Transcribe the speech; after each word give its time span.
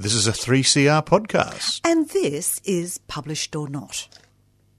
This 0.00 0.14
is 0.14 0.28
a 0.28 0.30
3CR 0.32 1.04
podcast. 1.04 1.80
And 1.82 2.08
this 2.10 2.60
is 2.64 2.98
Published 3.08 3.56
or 3.56 3.68
Not. 3.68 4.06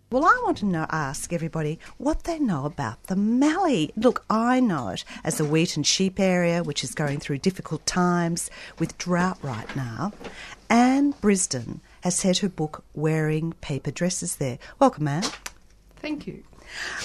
Well, 0.09 0.23
I 0.23 0.42
want 0.45 0.59
to 0.59 0.65
know, 0.65 0.85
ask 0.89 1.33
everybody 1.33 1.77
what 1.97 2.24
they 2.24 2.40
know 2.40 2.63
about 2.63 3.03
the 3.08 3.17
Mallee. 3.17 3.92
Look, 3.97 4.24
I 4.29 4.61
know 4.61 4.87
it 4.87 5.03
as 5.25 5.42
a 5.42 5.43
wheat 5.43 5.75
and 5.75 5.85
sheep 5.85 6.21
area, 6.21 6.63
which 6.63 6.85
is 6.85 6.95
going 6.95 7.19
through 7.19 7.40
difficult 7.40 7.85
times 7.85 8.50
with 8.79 8.97
drought 8.97 9.37
right 9.41 9.75
now. 9.75 10.13
Anne 10.69 11.11
Brinsden 11.11 11.81
has 11.99 12.15
said 12.15 12.38
her 12.38 12.47
book 12.47 12.86
Wearing 12.93 13.51
Paper 13.59 13.91
Dresses 13.91 14.38
there. 14.38 14.57
Welcome, 14.79 15.09
Anne. 15.09 15.25
Thank 15.97 16.27
you. 16.27 16.45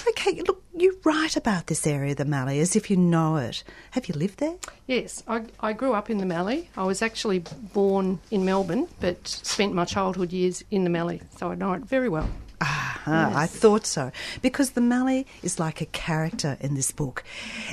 Okay, 0.07 0.41
look, 0.41 0.63
you 0.75 0.99
write 1.03 1.35
about 1.35 1.67
this 1.67 1.87
area, 1.87 2.11
of 2.11 2.17
the 2.17 2.25
Mallee, 2.25 2.59
as 2.59 2.75
if 2.75 2.89
you 2.89 2.97
know 2.97 3.37
it. 3.37 3.63
Have 3.91 4.07
you 4.07 4.15
lived 4.15 4.39
there? 4.39 4.55
Yes, 4.87 5.23
I, 5.27 5.45
I 5.59 5.73
grew 5.73 5.93
up 5.93 6.09
in 6.09 6.17
the 6.17 6.25
Mallee. 6.25 6.69
I 6.77 6.83
was 6.83 7.01
actually 7.01 7.39
born 7.73 8.19
in 8.31 8.45
Melbourne, 8.45 8.87
but 8.99 9.27
spent 9.27 9.73
my 9.73 9.85
childhood 9.85 10.31
years 10.31 10.63
in 10.71 10.83
the 10.83 10.89
Mallee, 10.89 11.21
so 11.37 11.51
I 11.51 11.55
know 11.55 11.73
it 11.73 11.85
very 11.85 12.09
well. 12.09 12.29
Ah, 12.61 13.31
I 13.35 13.45
thought 13.45 13.85
so. 13.85 14.11
Because 14.41 14.71
the 14.71 14.81
Mallee 14.81 15.25
is 15.43 15.59
like 15.59 15.81
a 15.81 15.85
character 15.85 16.57
in 16.59 16.73
this 16.73 16.91
book. 16.91 17.23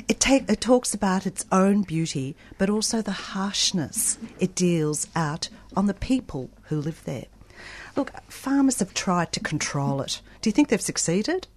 It, 0.07 0.19
take, 0.19 0.49
it 0.49 0.61
talks 0.61 0.93
about 0.93 1.25
its 1.25 1.45
own 1.51 1.81
beauty, 1.81 2.35
but 2.57 2.69
also 2.69 3.01
the 3.01 3.11
harshness 3.11 4.17
it 4.39 4.53
deals 4.53 5.07
out 5.15 5.49
on 5.75 5.87
the 5.87 5.93
people 5.93 6.49
who 6.63 6.79
live 6.79 7.03
there. 7.05 7.25
Look, 7.95 8.11
farmers 8.29 8.79
have 8.79 8.93
tried 8.93 9.31
to 9.33 9.39
control 9.39 10.01
it. 10.01 10.21
Do 10.41 10.49
you 10.49 10.51
think 10.51 10.67
they've 10.69 10.81
succeeded? 10.81 11.47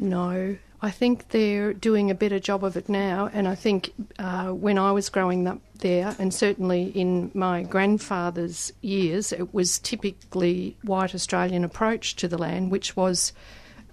No, 0.00 0.56
I 0.80 0.90
think 0.90 1.28
they're 1.28 1.74
doing 1.74 2.10
a 2.10 2.14
better 2.14 2.40
job 2.40 2.64
of 2.64 2.76
it 2.76 2.88
now. 2.88 3.28
And 3.32 3.46
I 3.46 3.54
think 3.54 3.92
uh, 4.18 4.48
when 4.48 4.78
I 4.78 4.92
was 4.92 5.10
growing 5.10 5.46
up 5.46 5.60
there, 5.80 6.16
and 6.18 6.32
certainly 6.32 6.84
in 6.84 7.30
my 7.34 7.62
grandfather's 7.64 8.72
years, 8.80 9.30
it 9.30 9.52
was 9.52 9.78
typically 9.78 10.76
white 10.82 11.14
Australian 11.14 11.64
approach 11.64 12.16
to 12.16 12.28
the 12.28 12.38
land, 12.38 12.70
which 12.70 12.96
was 12.96 13.34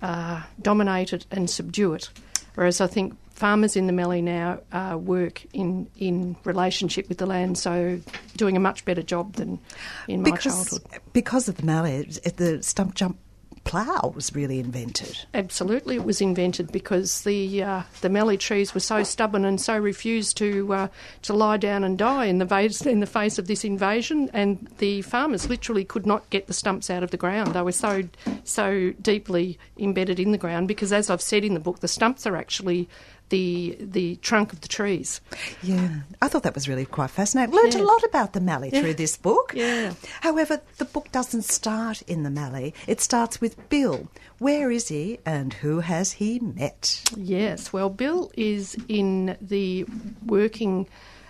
uh, 0.01 0.43
dominate 0.61 1.11
it 1.11 1.25
and 1.29 1.49
subdue 1.49 1.93
it. 1.93 2.09
Whereas 2.55 2.79
I 2.79 2.87
think 2.87 3.17
farmers 3.33 3.75
in 3.75 3.87
the 3.87 3.93
Mallee 3.93 4.21
now 4.21 4.61
uh, 4.71 4.97
work 4.97 5.45
in, 5.53 5.89
in 5.97 6.37
relationship 6.45 7.09
with 7.09 7.17
the 7.17 7.25
land, 7.25 7.57
so 7.57 7.99
doing 8.37 8.55
a 8.55 8.61
much 8.61 8.85
better 8.85 9.03
job 9.03 9.33
than 9.33 9.59
in 10.07 10.21
my 10.21 10.31
because, 10.31 10.69
childhood. 10.69 11.01
Because 11.11 11.49
of 11.49 11.57
the 11.57 11.65
Mallee, 11.65 12.03
the 12.37 12.63
stump 12.63 12.95
jump 12.95 13.19
plough 13.67 14.11
was 14.15 14.33
really 14.33 14.59
invented. 14.59 15.25
Absolutely, 15.33 15.95
it 15.95 16.03
was 16.03 16.21
invented 16.21 16.71
because 16.71 17.21
the 17.21 17.63
uh, 17.63 17.81
the 18.01 18.09
mallee 18.09 18.37
trees 18.37 18.73
were 18.73 18.79
so 18.79 19.03
stubborn 19.03 19.45
and 19.45 19.59
so 19.59 19.77
refused 19.77 20.37
to 20.37 20.73
uh, 20.73 20.87
to 21.23 21.33
lie 21.33 21.57
down 21.57 21.83
and 21.83 21.97
die 21.97 22.25
in 22.25 22.37
the 22.37 22.47
face 22.47 22.81
in 22.85 22.99
the 22.99 23.05
face 23.05 23.37
of 23.37 23.47
this 23.47 23.63
invasion, 23.63 24.29
and 24.33 24.67
the 24.77 25.01
farmers 25.03 25.49
literally 25.49 25.83
could 25.83 26.05
not 26.05 26.29
get 26.29 26.47
the 26.47 26.53
stumps 26.53 26.89
out 26.89 27.03
of 27.03 27.11
the 27.11 27.17
ground. 27.17 27.53
They 27.53 27.61
were 27.61 27.71
so 27.71 28.03
so 28.43 28.93
deeply 29.01 29.59
embedded 29.77 30.19
in 30.19 30.31
the 30.31 30.37
ground 30.37 30.67
because, 30.67 30.93
as 30.93 31.09
I've 31.09 31.21
said 31.21 31.43
in 31.43 31.53
the 31.53 31.59
book, 31.59 31.79
the 31.79 31.87
stumps 31.87 32.25
are 32.25 32.35
actually 32.35 32.87
the 33.29 33.77
the 33.79 34.15
trunk 34.17 34.53
of 34.53 34.61
the 34.61 34.67
trees. 34.67 35.21
Yeah, 35.61 36.01
I 36.21 36.27
thought 36.27 36.43
that 36.43 36.55
was 36.55 36.67
really 36.69 36.85
quite 36.85 37.09
fascinating. 37.09 37.53
Learned 37.55 37.75
a 37.75 37.83
lot 37.83 38.03
about 38.03 38.33
the 38.33 38.39
Mallee 38.41 38.69
Yeah. 38.71 38.81
through 38.81 38.93
this 38.95 39.17
book. 39.17 39.53
Yeah. 39.55 39.93
However, 40.21 40.61
the 40.77 40.85
book 40.85 41.11
doesn't 41.11 41.43
start 41.43 42.01
in 42.03 42.23
the 42.23 42.29
Mallee. 42.29 42.73
It 42.87 43.01
starts 43.01 43.41
with 43.41 43.69
Bill. 43.69 44.07
Where 44.39 44.71
is 44.71 44.87
he, 44.89 45.19
and 45.25 45.53
who 45.53 45.79
has 45.79 46.13
he 46.13 46.39
met? 46.39 47.01
Yes, 47.15 47.73
well, 47.73 47.89
Bill 47.89 48.31
is 48.37 48.77
in 48.87 49.35
the 49.41 49.85
working 50.25 50.87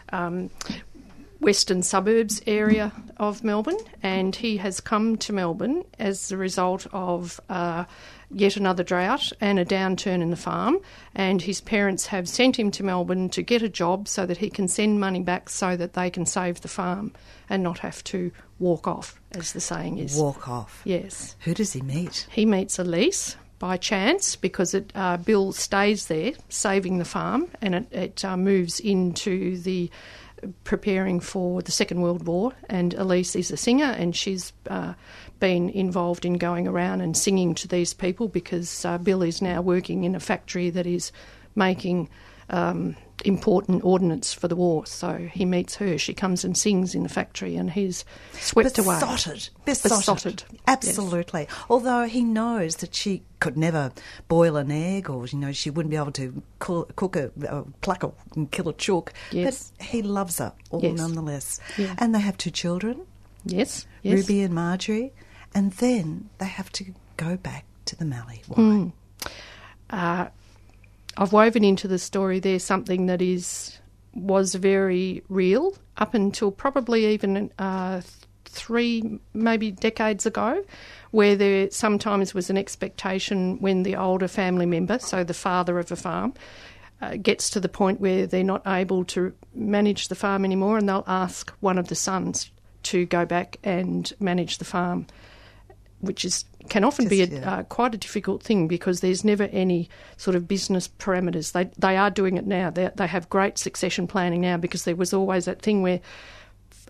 um, 0.10 0.50
western 1.40 1.84
suburbs 1.84 2.42
area 2.48 2.92
of 3.18 3.44
Melbourne, 3.44 3.78
and 4.04 4.36
he 4.36 4.58
has 4.58 4.80
come 4.82 5.18
to 5.18 5.34
Melbourne 5.34 5.84
as 6.00 6.32
a 6.32 6.38
result 6.38 6.88
of 6.92 7.40
uh, 7.50 7.86
yet 8.32 8.58
another 8.58 8.84
drought 8.84 9.32
and 9.40 9.60
a 9.60 9.66
downturn 9.66 10.22
in 10.22 10.30
the 10.30 10.36
farm. 10.36 10.80
And 11.16 11.42
his 11.42 11.62
parents 11.62 12.08
have 12.08 12.28
sent 12.28 12.58
him 12.58 12.72
to 12.72 12.84
Melbourne 12.84 13.30
to 13.30 13.42
get 13.42 13.62
a 13.62 13.70
job 13.70 14.08
so 14.08 14.26
that 14.26 14.38
he 14.38 14.50
can 14.50 14.68
send 14.68 15.00
money 15.00 15.22
back 15.22 15.50
so 15.50 15.76
that 15.78 15.94
they 15.94 16.10
can 16.10 16.26
save 16.26 16.62
the 16.62 16.68
farm 16.68 17.14
and 17.50 17.64
not 17.64 17.80
have 17.80 18.04
to 18.06 18.32
walk 18.60 18.88
off, 18.88 19.20
as 19.32 19.54
the 19.54 19.62
saying 19.62 19.98
is. 19.98 20.18
Walk 20.18 20.48
off. 20.50 20.82
Yes. 20.84 21.36
Who 21.42 21.54
does 21.54 21.74
he 21.74 21.82
meet? 21.82 22.28
He 22.32 22.46
meets 22.46 22.80
Elise 22.80 23.38
by 23.60 23.78
chance 23.78 24.36
because 24.36 24.74
it, 24.74 24.92
uh, 24.94 25.18
Bill 25.18 25.52
stays 25.52 26.08
there 26.08 26.34
saving 26.50 26.98
the 26.98 27.06
farm 27.06 27.48
and 27.62 27.76
it, 27.76 27.88
it 27.92 28.26
uh, 28.26 28.38
moves 28.38 28.80
into 28.80 29.58
the 29.58 29.90
preparing 30.64 31.20
for 31.20 31.62
the 31.62 31.72
Second 31.72 32.02
World 32.02 32.28
War. 32.28 32.54
And 32.70 32.94
Elise 32.94 33.36
is 33.36 33.52
a 33.52 33.58
singer 33.58 33.86
and 33.86 34.16
she's 34.16 34.54
uh, 34.70 34.94
been 35.40 35.70
involved 35.70 36.26
in 36.26 36.34
going 36.34 36.68
around 36.68 37.02
and 37.02 37.16
singing 37.16 37.56
to 37.56 37.68
these 37.68 37.94
people 37.94 38.28
because 38.28 38.86
uh, 38.86 38.98
Bill 38.98 39.22
is 39.22 39.42
now 39.42 39.62
working 39.62 40.04
in 40.04 40.16
a 40.16 40.20
factory 40.20 40.70
that 40.72 40.86
is 40.88 41.12
making. 41.56 42.10
Um, 42.50 42.96
important 43.26 43.84
ordnance 43.84 44.32
for 44.34 44.48
the 44.48 44.56
war, 44.56 44.86
so 44.86 45.18
he 45.18 45.44
meets 45.44 45.76
her. 45.76 45.98
She 45.98 46.14
comes 46.14 46.46
and 46.46 46.56
sings 46.58 46.94
in 46.94 47.04
the 47.04 47.10
factory, 47.10 47.56
and 47.56 47.70
he's 47.70 48.06
swept 48.34 48.78
away. 48.78 48.96
Besotted. 48.96 49.50
Besotted. 49.66 49.98
Besotted. 49.98 50.44
Absolutely. 50.68 51.48
Although 51.70 52.06
he 52.06 52.24
knows 52.24 52.78
that 52.78 52.94
she 52.94 53.24
could 53.40 53.58
never 53.58 53.92
boil 54.28 54.56
an 54.56 54.72
egg 54.72 55.10
or, 55.10 55.26
you 55.26 55.40
know, 55.40 55.52
she 55.52 55.70
wouldn't 55.70 55.90
be 55.90 55.98
able 55.98 56.12
to 56.12 56.42
cook, 56.60 57.16
a, 57.16 57.32
uh, 57.50 57.64
pluck 57.82 58.04
a, 58.04 58.12
and 58.36 58.52
kill 58.52 58.70
a 58.70 58.74
chook. 58.74 59.14
Yes. 59.32 59.74
But 59.78 59.88
he 59.88 60.02
loves 60.02 60.38
her 60.38 60.54
all 60.70 60.82
Yes. 60.84 60.98
nonetheless. 60.98 61.60
Yeah. 61.78 61.96
And 61.98 62.14
they 62.14 62.20
have 62.20 62.38
two 62.38 62.52
children, 62.52 63.02
Yes, 63.46 63.88
yes. 64.04 64.16
Ruby 64.16 64.42
and 64.42 64.54
Marjorie. 64.54 65.12
And 65.54 65.72
then 65.74 66.30
they 66.38 66.46
have 66.46 66.72
to 66.74 66.86
go 67.18 67.38
back 67.38 67.66
to 67.86 67.96
the 67.96 68.06
Mallee. 68.06 68.42
Why? 68.48 68.58
Mm. 68.58 68.92
uh, 69.90 70.28
I've 71.18 71.34
woven 71.34 71.64
into 71.64 71.88
the 71.88 71.98
story 71.98 72.40
there 72.40 72.60
something 72.60 73.08
that 73.08 73.22
is 73.22 73.80
was 74.14 74.56
very 74.56 75.24
real 75.30 75.78
up 75.98 76.14
until 76.14 76.52
probably 76.52 77.06
even 77.08 77.52
uh, 77.60 78.02
three 78.46 79.20
maybe 79.34 79.72
decades 79.72 80.26
ago, 80.26 80.64
where 81.12 81.36
there 81.36 81.70
sometimes 81.72 82.34
was 82.34 82.50
an 82.50 82.58
expectation 82.58 83.60
when 83.60 83.84
the 83.84 83.96
older 83.96 84.28
family 84.28 84.66
member, 84.66 85.00
so 85.00 85.24
the 85.24 85.34
father 85.34 85.80
of 85.80 85.92
a 85.92 85.96
farm. 85.96 86.34
Uh, 87.00 87.16
gets 87.16 87.52
to 87.52 87.60
the 87.60 87.70
point 87.70 88.02
where 88.02 88.26
they're 88.26 88.44
not 88.44 88.66
able 88.66 89.06
to 89.06 89.32
manage 89.54 90.08
the 90.08 90.16
farm 90.16 90.44
anymore, 90.44 90.80
and 90.80 90.90
they'll 90.90 91.04
ask 91.06 91.52
one 91.60 91.78
of 91.78 91.90
the 91.90 91.96
sons 91.96 92.50
to 92.82 93.06
go 93.06 93.24
back 93.24 93.58
and 93.64 94.14
manage 94.20 94.58
the 94.58 94.66
farm, 94.66 95.06
which 96.00 96.26
is 96.26 96.46
can 96.70 96.84
often 96.84 97.08
be 97.08 97.22
a, 97.22 97.26
yeah. 97.26 97.52
uh, 97.52 97.64
quite 97.64 97.96
a 97.96 97.98
difficult 97.98 98.44
thing 98.44 98.68
because 98.68 99.00
there's 99.00 99.24
never 99.24 99.44
any 99.46 99.90
sort 100.18 100.36
of 100.36 100.48
business 100.48 100.88
parameters. 100.88 101.54
They 101.54 101.70
they 101.78 101.98
are 101.98 102.10
doing 102.10 102.38
it 102.38 102.46
now. 102.46 102.70
They 102.70 102.90
they 102.96 103.08
have 103.08 103.30
great 103.30 103.58
succession 103.58 104.08
planning 104.08 104.42
now 104.42 104.58
because 104.58 104.84
there 104.84 104.96
was 104.96 105.14
always 105.14 105.46
that 105.46 105.62
thing 105.62 105.82
where 105.82 106.02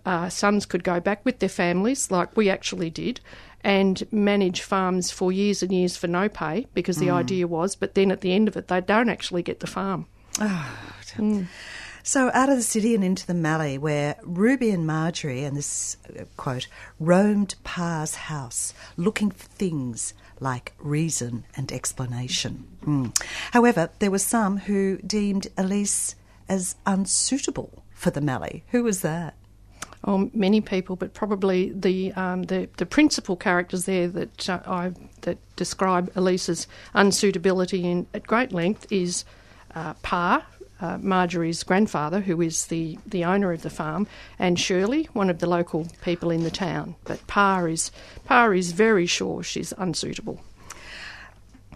uh, 0.04 0.28
sons 0.28 0.66
could 0.66 0.84
go 0.84 1.00
back 1.00 1.24
with 1.24 1.38
their 1.38 1.48
families, 1.48 2.10
like 2.10 2.36
we 2.36 2.48
actually 2.48 2.90
did, 2.90 3.20
and 3.62 4.10
manage 4.12 4.62
farms 4.62 5.10
for 5.10 5.32
years 5.32 5.62
and 5.62 5.72
years 5.72 5.96
for 5.96 6.06
no 6.06 6.28
pay 6.28 6.66
because 6.74 6.96
the 6.98 7.10
idea 7.10 7.46
was, 7.46 7.76
but 7.76 7.94
then 7.94 8.10
at 8.10 8.20
the 8.20 8.32
end 8.32 8.48
of 8.48 8.56
it, 8.56 8.68
they 8.68 8.80
don't 8.80 9.08
actually 9.08 9.42
get 9.42 9.60
the 9.60 9.66
farm. 9.66 10.06
So 12.08 12.30
out 12.32 12.48
of 12.48 12.56
the 12.56 12.62
city 12.62 12.94
and 12.94 13.04
into 13.04 13.26
the 13.26 13.34
Mallee, 13.34 13.76
where 13.76 14.16
Ruby 14.22 14.70
and 14.70 14.86
Marjorie, 14.86 15.44
and 15.44 15.54
this 15.54 15.98
uh, 16.18 16.24
quote, 16.38 16.66
roamed 16.98 17.54
Pa's 17.64 18.14
house 18.14 18.72
looking 18.96 19.30
for 19.30 19.46
things 19.46 20.14
like 20.40 20.72
reason 20.78 21.44
and 21.54 21.70
explanation. 21.70 22.66
Mm. 22.86 23.22
However, 23.52 23.90
there 23.98 24.10
were 24.10 24.18
some 24.18 24.56
who 24.56 24.96
deemed 25.06 25.48
Elise 25.58 26.14
as 26.48 26.76
unsuitable 26.86 27.84
for 27.92 28.10
the 28.10 28.22
Mallee. 28.22 28.64
Who 28.68 28.84
was 28.84 29.02
that? 29.02 29.34
Oh, 30.02 30.30
many 30.32 30.62
people, 30.62 30.96
but 30.96 31.12
probably 31.12 31.72
the 31.72 32.14
um, 32.14 32.44
the, 32.44 32.70
the 32.78 32.86
principal 32.86 33.36
characters 33.36 33.84
there 33.84 34.08
that 34.08 34.48
uh, 34.48 34.60
I 34.66 34.92
that 35.22 35.36
describe 35.56 36.10
Elise's 36.16 36.68
unsuitability 36.94 37.84
in 37.84 38.06
at 38.14 38.26
great 38.26 38.50
length 38.50 38.90
is 38.90 39.26
uh, 39.74 39.92
Pa, 40.00 40.46
uh, 40.80 40.98
Marjorie's 40.98 41.62
grandfather, 41.62 42.20
who 42.20 42.40
is 42.40 42.66
the, 42.66 42.98
the 43.06 43.24
owner 43.24 43.52
of 43.52 43.62
the 43.62 43.70
farm, 43.70 44.06
and 44.38 44.58
Shirley, 44.58 45.08
one 45.12 45.30
of 45.30 45.38
the 45.38 45.48
local 45.48 45.86
people 46.02 46.30
in 46.30 46.44
the 46.44 46.50
town. 46.50 46.94
But 47.04 47.26
Pa 47.26 47.64
is 47.64 47.90
Pa 48.24 48.50
is 48.50 48.72
very 48.72 49.06
sure 49.06 49.42
she's 49.42 49.72
unsuitable. 49.76 50.40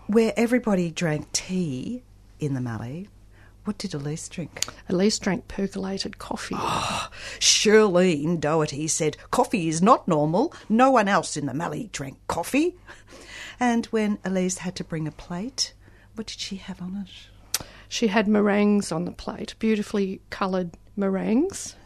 Where 0.06 0.32
everybody 0.36 0.90
drank 0.90 1.32
tea 1.32 2.02
in 2.38 2.54
the 2.54 2.60
Mallee, 2.60 3.08
what 3.64 3.78
did 3.78 3.94
Elise 3.94 4.28
drink? 4.28 4.64
Elise 4.88 5.18
drank 5.18 5.46
percolated 5.46 6.18
coffee. 6.18 6.56
Shirlene 7.38 8.40
Doherty 8.40 8.88
said, 8.88 9.16
Coffee 9.30 9.68
is 9.68 9.80
not 9.80 10.08
normal. 10.08 10.52
No 10.68 10.90
one 10.90 11.06
else 11.06 11.36
in 11.36 11.46
the 11.46 11.54
Mallee 11.54 11.88
drank 11.92 12.18
coffee. 12.26 12.74
And 13.60 13.86
when 13.86 14.18
Elise 14.24 14.58
had 14.58 14.74
to 14.76 14.84
bring 14.84 15.06
a 15.06 15.12
plate, 15.12 15.74
what 16.16 16.26
did 16.26 16.40
she 16.40 16.56
have 16.56 16.82
on 16.82 17.06
it? 17.06 17.31
She 17.92 18.06
had 18.06 18.26
meringues 18.26 18.90
on 18.90 19.04
the 19.04 19.10
plate, 19.10 19.54
beautifully 19.58 20.22
coloured 20.30 20.70
meringues. 20.96 21.76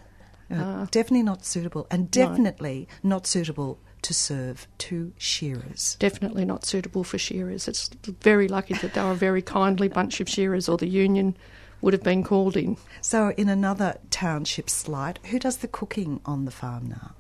Uh, 0.49 0.87
definitely 0.93 1.25
not 1.25 1.45
suitable, 1.45 1.89
and 1.91 2.09
definitely 2.13 2.87
not 3.03 3.27
suitable 3.27 3.81
to 4.03 4.15
serve 4.15 4.69
to 4.79 5.13
shearers. 5.19 5.97
Definitely 5.99 6.45
not 6.45 6.65
suitable 6.65 7.03
for 7.03 7.19
shearers. 7.19 7.67
It's 7.67 7.91
very 8.21 8.47
lucky 8.47 8.75
that 8.75 8.95
they 8.95 9.01
were 9.03 9.11
a 9.11 9.15
very 9.17 9.43
kindly 9.43 9.89
bunch 9.89 10.21
of 10.21 10.29
shearers, 10.29 10.69
or 10.69 10.77
the 10.77 10.87
union 10.87 11.37
would 11.81 11.93
have 11.93 12.05
been 12.05 12.23
called 12.23 12.57
in. 12.57 12.77
So, 13.01 13.33
in 13.37 13.49
another 13.49 13.99
township 14.11 14.71
slight, 14.71 15.19
who 15.33 15.41
does 15.41 15.57
the 15.57 15.67
cooking 15.67 16.21
on 16.25 16.45
the 16.45 16.53
farm 16.53 16.87
now? 16.89 17.15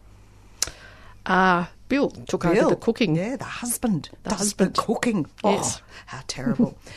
Uh, 1.26 1.66
Bill 1.88 2.10
took 2.10 2.44
over 2.44 2.70
the 2.70 2.76
cooking. 2.76 3.16
Yeah, 3.16 3.34
the 3.34 3.44
husband. 3.44 4.10
The 4.22 4.30
does 4.30 4.38
husband. 4.38 4.76
The 4.76 4.82
cooking. 4.82 5.26
Yes. 5.42 5.80
Oh, 5.80 5.86
how 6.06 6.20
terrible. 6.28 6.78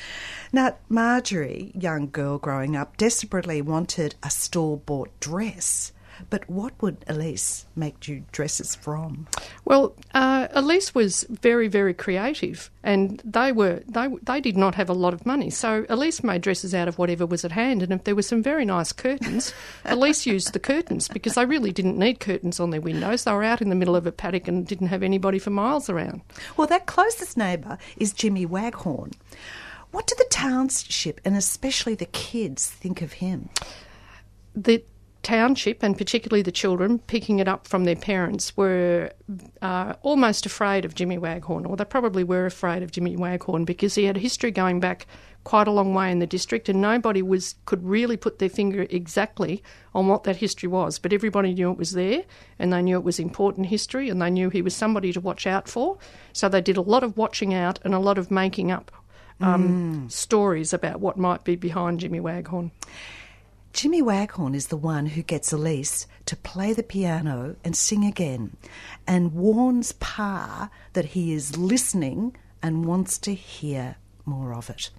now, 0.51 0.75
Marjorie, 0.88 1.72
young 1.75 2.10
girl 2.10 2.38
growing 2.38 2.75
up, 2.75 2.98
desperately 2.98 3.62
wanted 3.62 4.16
a 4.24 4.30
store 4.30 4.78
bought 4.78 5.19
dress. 5.19 5.92
But 6.30 6.50
what 6.50 6.74
would 6.81 7.06
Elise 7.07 7.66
make 7.75 8.07
you 8.07 8.24
dresses 8.31 8.75
from? 8.75 9.28
Well, 9.63 9.96
uh, 10.13 10.48
Elise 10.51 10.94
was 10.94 11.25
very, 11.30 11.68
very 11.68 11.94
creative, 11.94 12.69
and 12.84 13.22
they 13.24 13.51
were 13.51 13.84
they 13.88 14.07
they 14.24 14.42
did 14.42 14.57
not 14.57 14.75
have 14.75 14.90
a 14.90 14.94
lot 14.94 15.13
of 15.13 15.25
money, 15.25 15.50
so 15.50 15.86
Elise 15.88 16.24
made 16.24 16.42
dresses 16.42 16.74
out 16.75 16.88
of 16.88 16.98
whatever 16.98 17.25
was 17.25 17.46
at 17.46 17.51
hand. 17.54 17.81
And 17.84 17.94
if 17.94 18.04
there 18.04 18.16
were 18.16 18.22
some 18.22 18.44
very 18.44 18.66
nice 18.66 18.92
curtains, 18.92 19.54
Elise 19.86 20.25
used 20.25 20.54
the 20.54 20.60
curtains 20.60 21.07
because 21.07 21.36
they 21.36 21.46
really 21.46 21.72
didn't 21.72 21.98
need 21.98 22.19
curtains 22.19 22.60
on 22.60 22.72
their 22.72 22.81
windows. 22.81 23.24
They 23.24 23.31
were 23.31 23.44
out 23.44 23.62
in 23.62 23.69
the 23.69 23.75
middle 23.75 23.96
of 23.96 24.06
a 24.06 24.12
paddock 24.12 24.48
and 24.48 24.68
didn't 24.68 24.88
have 24.88 25.04
anybody 25.04 25.40
for 25.40 25.51
miles 25.51 25.90
around. 25.90 26.22
Well, 26.57 26.68
that 26.68 26.86
closest 26.86 27.38
neighbour 27.38 27.78
is 27.98 28.12
Jimmy 28.12 28.46
Waghorn. 28.46 29.13
What 29.91 30.07
do 30.07 30.15
the 30.18 30.27
township 30.30 31.19
and 31.25 31.36
especially 31.36 31.95
the 31.95 32.06
kids 32.06 32.68
think 32.69 33.01
of 33.01 33.13
him? 33.13 33.50
the 34.56 34.83
township 35.21 35.83
and 35.83 35.97
particularly 35.97 36.41
the 36.41 36.51
children 36.51 36.97
picking 37.00 37.39
it 37.39 37.47
up 37.47 37.68
from 37.68 37.83
their 37.83 37.95
parents 37.95 38.56
were 38.56 39.12
uh, 39.62 39.94
almost 40.01 40.45
afraid 40.45 40.86
of 40.86 40.95
Jimmy 40.95 41.18
Waghorn, 41.18 41.65
or 41.65 41.75
they 41.75 41.86
probably 41.86 42.24
were 42.24 42.45
afraid 42.45 42.83
of 42.83 42.91
Jimmy 42.91 43.15
Waghorn 43.15 43.65
because 43.65 43.95
he 43.95 44.06
had 44.06 44.18
a 44.18 44.21
history 44.21 44.50
going 44.50 44.80
back 44.80 45.07
quite 45.44 45.68
a 45.68 45.71
long 45.71 45.94
way 45.94 46.12
in 46.12 46.19
the 46.19 46.27
district, 46.27 46.69
and 46.69 46.81
nobody 46.81 47.21
was 47.21 47.56
could 47.65 47.83
really 47.83 48.18
put 48.18 48.39
their 48.39 48.50
finger 48.50 48.86
exactly 48.89 49.62
on 49.94 50.07
what 50.07 50.24
that 50.24 50.38
history 50.38 50.68
was. 50.68 51.00
But 51.00 51.13
everybody 51.13 51.53
knew 51.53 51.71
it 51.71 51.77
was 51.77 51.91
there, 51.91 52.24
and 52.57 52.71
they 52.71 52.81
knew 52.81 52.97
it 52.97 53.03
was 53.03 53.19
important 53.19 53.68
history, 53.68 54.09
and 54.09 54.21
they 54.21 54.30
knew 54.30 54.50
he 54.50 54.62
was 54.62 54.75
somebody 54.75 55.12
to 55.13 55.19
watch 55.19 55.45
out 55.45 55.68
for. 55.68 55.97
So 56.33 56.47
they 56.47 56.62
did 56.62 56.77
a 56.77 56.81
lot 56.81 57.03
of 57.03 57.18
watching 57.18 57.53
out 57.53 57.80
and 57.83 57.94
a 57.94 58.00
lot 58.00 58.18
of 58.18 58.31
making 58.31 58.71
up. 58.71 58.91
Um, 59.41 60.09
Stories 60.09 60.74
about 60.74 61.00
what 61.00 61.18
might 61.18 61.44
be 61.44 61.56
behind 61.56 62.00
Jimmy 62.00 62.19
Waghorn. 62.19 62.71
Jimmy 63.71 64.01
Waghorn 64.01 64.56
is 64.56 64.68
the 64.68 64.77
one 64.77 65.06
who 65.06 65.21
gets 65.21 65.53
Elise 65.53 66.07
to 66.25 66.36
play 66.36 66.74
the 66.74 66.83
piano 66.83 67.56
and 67.63 67.75
sing 67.75 68.03
again 68.03 68.57
and 69.07 69.33
warns 69.33 69.94
Pa 69.94 70.69
that 70.94 71.06
he 71.06 71.33
is 71.33 71.56
listening 71.56 72.36
and 72.62 72.86
wants 72.86 73.18
to 73.19 73.33
hear 73.33 73.95
more 74.25 74.53
of 74.53 74.69
it. 74.69 74.89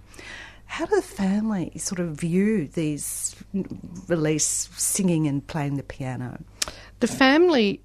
How 0.65 0.85
do 0.85 0.95
the 0.95 1.01
family 1.01 1.73
sort 1.75 1.99
of 1.99 2.15
view 2.15 2.67
these 2.67 3.35
Elise 4.09 4.69
singing 4.75 5.27
and 5.27 5.45
playing 5.45 5.75
the 5.75 5.83
piano? 5.83 6.39
the 7.01 7.07
family 7.07 7.81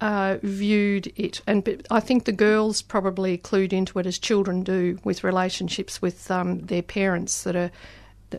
uh, 0.00 0.38
viewed 0.42 1.12
it, 1.16 1.40
and 1.46 1.82
I 1.90 2.00
think 2.00 2.24
the 2.24 2.32
girls 2.32 2.82
probably 2.82 3.38
clued 3.38 3.72
into 3.72 3.98
it 3.98 4.06
as 4.06 4.18
children 4.18 4.62
do 4.62 4.98
with 5.04 5.24
relationships 5.24 6.02
with 6.02 6.30
um, 6.30 6.60
their 6.60 6.82
parents 6.82 7.44
that 7.44 7.56
are 7.56 7.70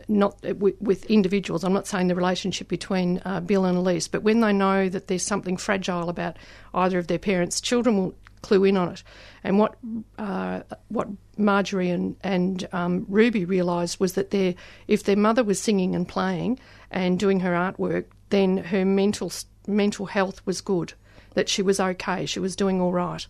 not 0.06 0.40
with, 0.56 0.80
with 0.80 1.04
individuals. 1.06 1.64
I'm 1.64 1.72
not 1.72 1.86
saying 1.86 2.08
the 2.08 2.14
relationship 2.14 2.68
between 2.68 3.20
uh, 3.24 3.40
Bill 3.40 3.64
and 3.64 3.78
Elise, 3.78 4.08
but 4.08 4.22
when 4.22 4.40
they 4.40 4.52
know 4.52 4.88
that 4.88 5.08
there's 5.08 5.24
something 5.24 5.56
fragile 5.56 6.08
about 6.08 6.36
either 6.74 6.98
of 6.98 7.06
their 7.06 7.18
parents, 7.18 7.60
children 7.60 7.96
will 7.96 8.14
clue 8.42 8.64
in 8.64 8.76
on 8.76 8.92
it. 8.92 9.02
And 9.42 9.58
what 9.58 9.76
uh, 10.18 10.60
what 10.88 11.08
Marjorie 11.36 11.90
and 11.90 12.16
and 12.22 12.68
um, 12.72 13.06
Ruby 13.08 13.44
realised 13.44 13.98
was 14.00 14.14
that 14.14 14.30
their 14.30 14.54
if 14.86 15.04
their 15.04 15.16
mother 15.16 15.44
was 15.44 15.60
singing 15.60 15.94
and 15.94 16.06
playing 16.06 16.58
and 16.90 17.18
doing 17.18 17.40
her 17.40 17.52
artwork, 17.52 18.06
then 18.30 18.58
her 18.58 18.84
mental 18.84 19.32
mental 19.66 20.06
health 20.06 20.40
was 20.44 20.60
good. 20.60 20.92
That 21.38 21.48
she 21.48 21.62
was 21.62 21.78
okay, 21.78 22.26
she 22.26 22.40
was 22.40 22.56
doing 22.56 22.80
all 22.80 22.90
right. 22.90 23.24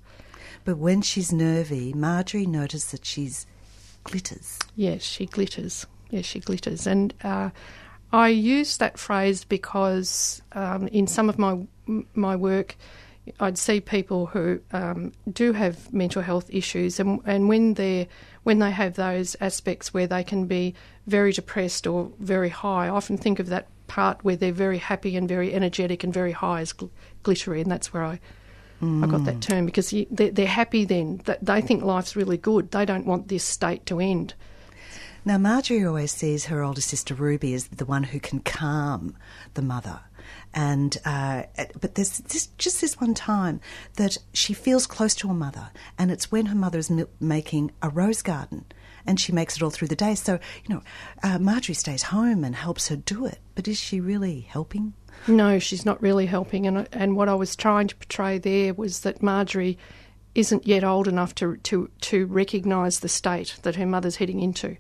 But 0.64 0.78
when 0.78 1.02
she's 1.02 1.30
nervy, 1.30 1.92
Marjorie 1.92 2.46
noticed 2.46 2.90
that 2.92 3.04
she's 3.04 3.44
glitters. 4.02 4.58
Yes, 4.76 5.02
she 5.02 5.26
glitters. 5.26 5.86
Yes, 6.08 6.24
she 6.24 6.40
glitters. 6.40 6.86
And 6.86 7.12
uh, 7.22 7.50
I 8.10 8.28
use 8.28 8.78
that 8.78 8.98
phrase 8.98 9.44
because 9.44 10.40
um, 10.52 10.88
in 10.88 11.06
some 11.06 11.28
of 11.28 11.38
my 11.38 11.66
my 12.14 12.34
work, 12.34 12.76
I'd 13.40 13.58
see 13.58 13.78
people 13.82 14.24
who 14.24 14.60
um, 14.72 15.12
do 15.30 15.52
have 15.52 15.92
mental 15.92 16.22
health 16.22 16.48
issues, 16.48 16.98
and 16.98 17.20
and 17.26 17.46
when 17.46 17.74
they 17.74 18.08
when 18.42 18.58
they 18.58 18.70
have 18.70 18.94
those 18.94 19.36
aspects 19.42 19.92
where 19.92 20.06
they 20.06 20.24
can 20.24 20.46
be 20.46 20.74
very 21.06 21.32
depressed 21.32 21.86
or 21.86 22.10
very 22.20 22.48
high, 22.48 22.86
I 22.86 22.88
often 22.88 23.18
think 23.18 23.38
of 23.38 23.48
that 23.48 23.66
part 23.86 24.22
where 24.22 24.36
they're 24.36 24.52
very 24.52 24.78
happy 24.78 25.16
and 25.16 25.28
very 25.28 25.52
energetic 25.52 26.04
and 26.04 26.14
very 26.14 26.32
high 26.32 26.60
as 26.60 26.72
gl- 26.72 26.90
glittery, 27.28 27.60
and 27.60 27.70
that's 27.70 27.92
where 27.92 28.04
I. 28.04 28.20
I 28.80 29.06
got 29.08 29.24
that 29.24 29.40
term 29.40 29.66
because 29.66 29.92
you, 29.92 30.06
they're, 30.08 30.30
they're 30.30 30.46
happy 30.46 30.84
then. 30.84 31.20
That 31.24 31.44
they 31.44 31.60
think 31.60 31.82
life's 31.82 32.14
really 32.14 32.38
good. 32.38 32.70
They 32.70 32.84
don't 32.84 33.06
want 33.06 33.26
this 33.26 33.42
state 33.42 33.84
to 33.86 33.98
end. 33.98 34.34
Now, 35.24 35.36
Marjorie 35.36 35.84
always 35.84 36.12
sees 36.12 36.44
her 36.46 36.62
older 36.62 36.80
sister 36.80 37.12
Ruby 37.12 37.54
as 37.54 37.66
the 37.66 37.84
one 37.84 38.04
who 38.04 38.20
can 38.20 38.38
calm 38.38 39.16
the 39.54 39.62
mother. 39.62 40.00
And 40.54 40.96
uh, 41.04 41.42
but 41.80 41.96
there's 41.96 42.18
this, 42.18 42.46
just 42.56 42.80
this 42.80 43.00
one 43.00 43.14
time 43.14 43.60
that 43.96 44.16
she 44.32 44.54
feels 44.54 44.86
close 44.86 45.14
to 45.16 45.28
her 45.28 45.34
mother, 45.34 45.70
and 45.98 46.10
it's 46.10 46.30
when 46.30 46.46
her 46.46 46.54
mother 46.54 46.78
is 46.78 46.90
making 47.20 47.72
a 47.82 47.88
rose 47.88 48.22
garden, 48.22 48.64
and 49.06 49.18
she 49.18 49.32
makes 49.32 49.56
it 49.56 49.62
all 49.62 49.70
through 49.70 49.88
the 49.88 49.96
day. 49.96 50.14
So 50.14 50.38
you 50.64 50.74
know, 50.74 50.82
uh, 51.22 51.38
Marjorie 51.38 51.74
stays 51.74 52.04
home 52.04 52.44
and 52.44 52.54
helps 52.54 52.88
her 52.88 52.96
do 52.96 53.26
it. 53.26 53.38
But 53.54 53.66
is 53.68 53.78
she 53.78 54.00
really 54.00 54.40
helping? 54.40 54.94
No, 55.26 55.58
she's 55.58 55.84
not 55.84 56.00
really 56.00 56.26
helping. 56.26 56.66
And 56.66 56.88
and 56.92 57.16
what 57.16 57.28
I 57.28 57.34
was 57.34 57.56
trying 57.56 57.88
to 57.88 57.96
portray 57.96 58.38
there 58.38 58.74
was 58.74 59.00
that 59.00 59.22
Marjorie 59.22 59.78
isn't 60.34 60.66
yet 60.66 60.84
old 60.84 61.08
enough 61.08 61.34
to 61.34 61.56
to 61.56 61.90
to 62.00 62.26
recognise 62.26 63.00
the 63.00 63.08
state 63.08 63.56
that 63.62 63.76
her 63.76 63.86
mother's 63.86 64.16
heading 64.16 64.40
into, 64.40 64.76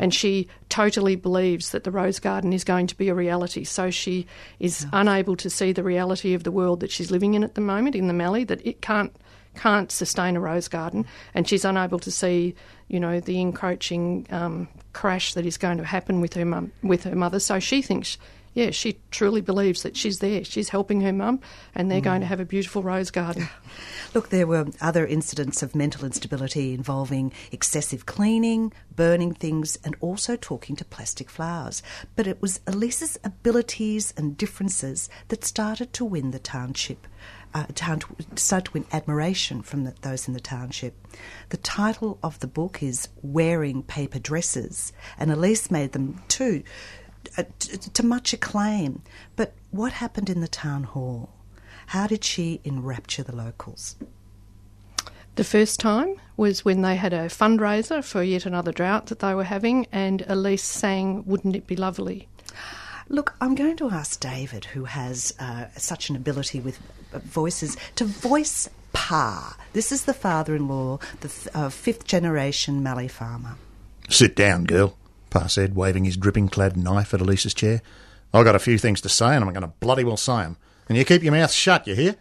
and 0.00 0.14
she 0.14 0.48
totally 0.68 1.16
believes 1.16 1.70
that 1.70 1.84
the 1.84 1.90
rose 1.90 2.18
garden 2.18 2.52
is 2.52 2.64
going 2.64 2.86
to 2.86 2.96
be 2.96 3.08
a 3.08 3.14
reality. 3.14 3.64
So 3.64 3.90
she 3.90 4.26
is 4.58 4.86
unable 4.92 5.36
to 5.36 5.50
see 5.50 5.72
the 5.72 5.82
reality 5.82 6.34
of 6.34 6.44
the 6.44 6.52
world 6.52 6.80
that 6.80 6.90
she's 6.90 7.10
living 7.10 7.34
in 7.34 7.44
at 7.44 7.54
the 7.54 7.60
moment 7.60 7.94
in 7.94 8.06
the 8.06 8.14
Mallee. 8.14 8.44
That 8.44 8.64
it 8.66 8.80
can't 8.80 9.14
can't 9.54 9.92
sustain 9.92 10.36
a 10.36 10.40
rose 10.40 10.68
garden, 10.68 11.04
and 11.34 11.46
she's 11.46 11.64
unable 11.64 11.98
to 11.98 12.10
see, 12.10 12.54
you 12.88 12.98
know, 12.98 13.20
the 13.20 13.40
encroaching 13.40 14.26
um, 14.30 14.68
crash 14.92 15.34
that 15.34 15.44
is 15.44 15.58
going 15.58 15.78
to 15.78 15.84
happen 15.84 16.20
with 16.20 16.34
her 16.34 16.44
mum, 16.44 16.72
with 16.82 17.04
her 17.04 17.14
mother. 17.14 17.38
So 17.38 17.58
she 17.58 17.82
thinks, 17.82 18.18
yeah, 18.54 18.70
she 18.70 18.98
truly 19.10 19.40
believes 19.40 19.82
that 19.82 19.96
she's 19.96 20.18
there. 20.18 20.44
She's 20.44 20.68
helping 20.68 21.00
her 21.00 21.12
mum, 21.12 21.40
and 21.74 21.90
they're 21.90 22.02
going 22.02 22.20
to 22.20 22.26
have 22.26 22.40
a 22.40 22.44
beautiful 22.44 22.82
rose 22.82 23.10
garden. 23.10 23.48
Look, 24.14 24.28
there 24.28 24.46
were 24.46 24.66
other 24.80 25.06
incidents 25.06 25.62
of 25.62 25.74
mental 25.74 26.04
instability 26.04 26.74
involving 26.74 27.32
excessive 27.50 28.04
cleaning, 28.04 28.72
burning 28.94 29.32
things, 29.32 29.78
and 29.84 29.96
also 30.00 30.36
talking 30.36 30.76
to 30.76 30.84
plastic 30.84 31.30
flowers. 31.30 31.82
But 32.14 32.26
it 32.26 32.42
was 32.42 32.60
Elisa's 32.66 33.18
abilities 33.24 34.12
and 34.18 34.36
differences 34.36 35.08
that 35.28 35.44
started 35.44 35.94
to 35.94 36.04
win 36.04 36.30
the 36.30 36.38
township. 36.38 37.06
Uh, 37.54 37.66
town, 37.74 38.00
started 38.34 38.64
to 38.64 38.72
win 38.72 38.86
admiration 38.92 39.60
from 39.60 39.84
the, 39.84 39.94
those 40.00 40.26
in 40.26 40.32
the 40.32 40.40
township. 40.40 40.94
The 41.50 41.58
title 41.58 42.18
of 42.22 42.40
the 42.40 42.46
book 42.46 42.82
is 42.82 43.08
Wearing 43.22 43.82
Paper 43.82 44.18
Dresses, 44.18 44.90
and 45.18 45.30
Elise 45.30 45.70
made 45.70 45.92
them 45.92 46.22
too, 46.28 46.62
to 47.94 48.06
much 48.06 48.32
acclaim. 48.32 49.02
But 49.36 49.54
what 49.70 49.92
happened 49.92 50.30
in 50.30 50.40
the 50.40 50.48
town 50.48 50.84
hall? 50.84 51.30
How 51.86 52.06
did 52.06 52.24
she 52.24 52.60
enrapture 52.64 53.22
the 53.22 53.36
locals? 53.36 53.96
The 55.34 55.44
first 55.44 55.80
time 55.80 56.16
was 56.36 56.64
when 56.64 56.82
they 56.82 56.96
had 56.96 57.12
a 57.12 57.28
fundraiser 57.28 58.04
for 58.04 58.22
yet 58.22 58.44
another 58.44 58.72
drought 58.72 59.06
that 59.06 59.20
they 59.20 59.34
were 59.34 59.44
having, 59.44 59.86
and 59.90 60.22
Elise 60.28 60.62
sang 60.62 61.24
"Wouldn't 61.26 61.56
It 61.56 61.66
Be 61.66 61.76
Lovely." 61.76 62.28
Look, 63.08 63.34
I'm 63.40 63.54
going 63.54 63.76
to 63.78 63.90
ask 63.90 64.20
David, 64.20 64.66
who 64.66 64.84
has 64.84 65.34
uh, 65.38 65.66
such 65.76 66.10
an 66.10 66.16
ability 66.16 66.60
with 66.60 66.78
uh, 67.12 67.18
voices, 67.18 67.76
to 67.96 68.04
voice 68.04 68.68
Pa. 68.92 69.56
This 69.72 69.90
is 69.90 70.04
the 70.04 70.14
father 70.14 70.54
in 70.54 70.68
law, 70.68 70.98
the 71.20 71.28
th- 71.28 71.48
uh, 71.54 71.68
fifth 71.70 72.04
generation 72.04 72.82
Mallee 72.82 73.08
farmer. 73.08 73.56
Sit 74.08 74.36
down, 74.36 74.64
girl, 74.64 74.96
Pa 75.32 75.46
said, 75.46 75.74
waving 75.74 76.04
his 76.04 76.18
dripping 76.18 76.48
clad 76.48 76.76
knife 76.76 77.14
at 77.14 77.20
Elisa's 77.22 77.54
chair. 77.54 77.80
I've 78.34 78.44
got 78.44 78.54
a 78.54 78.60
few 78.60 78.76
things 78.76 79.00
to 79.00 79.08
say, 79.08 79.34
and 79.34 79.42
I'm 79.42 79.52
going 79.52 79.62
to 79.62 79.72
bloody 79.80 80.04
well 80.04 80.18
say 80.18 80.42
'em. 80.42 80.58
And 80.88 80.98
you 80.98 81.06
keep 81.06 81.22
your 81.22 81.32
mouth 81.32 81.50
shut, 81.50 81.86
you 81.86 81.94
hear? 81.94 82.16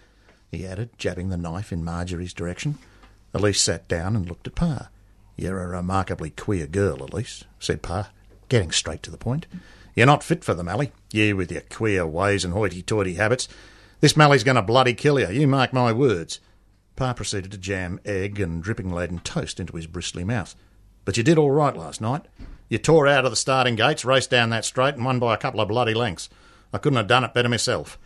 He 0.50 0.65
added, 0.65 0.91
jabbing 0.98 1.27
the 1.27 1.38
knife 1.38 1.74
in 1.74 1.84
Marjorie's 1.84 2.34
direction. 2.34 2.77
Elise 3.34 3.62
sat 3.62 3.88
down 3.89 4.15
and 4.15 4.30
looked 4.30 4.48
at 4.48 4.56
Pa. 4.56 4.89
You're 5.36 5.62
a 5.62 5.68
remarkably 5.68 6.30
queer 6.30 6.68
girl, 6.68 7.03
Elise, 7.03 7.44
said 7.60 7.82
Pa, 7.82 8.12
getting 8.48 8.72
straight 8.72 9.03
to 9.03 9.12
the 9.12 9.18
point. 9.18 9.46
You're 9.94 10.06
not 10.06 10.24
fit 10.24 10.46
for 10.46 10.53
the 10.53 10.63
Mallee, 10.63 10.91
you 11.12 11.36
with 11.36 11.51
your 11.51 11.63
queer 11.70 12.06
ways 12.06 12.46
and 12.46 12.53
hoity-toity 12.53 13.15
habits. 13.15 13.50
This 14.00 14.15
Mallee's 14.15 14.46
going 14.46 14.56
to 14.56 14.62
bloody 14.62 14.94
kill 14.94 15.20
you, 15.20 15.30
you 15.30 15.48
mark 15.50 15.74
my 15.74 15.91
words. 15.91 16.39
Pa 16.96 17.13
proceeded 17.13 17.51
to 17.51 17.58
jam 17.58 18.00
egg 18.06 18.39
and 18.39 18.63
dripping-laden 18.63 19.20
toast 19.20 19.60
into 19.60 19.75
his 19.75 19.88
bristly 19.88 20.24
mouth. 20.24 20.56
But 21.05 21.17
you 21.17 21.24
did 21.24 21.38
all 21.38 21.51
right 21.51 21.75
last 21.75 22.01
night. 22.01 22.25
You 22.70 22.77
tore 22.77 23.08
out 23.08 23.25
of 23.25 23.31
the 23.31 23.36
starting 23.36 23.75
gates, 23.75 24.05
raced 24.05 24.29
down 24.29 24.50
that 24.51 24.65
straight, 24.65 24.96
and 24.96 25.03
won 25.03 25.20
by 25.20 25.34
a 25.34 25.38
couple 25.38 25.60
of 25.60 25.67
bloody 25.67 25.93
lengths. 25.93 26.29
I 26.72 26.77
couldn't 26.77 26.98
have 26.98 27.08
done 27.08 27.24
it 27.24 27.34
better 27.34 27.50
myself. 27.50 28.00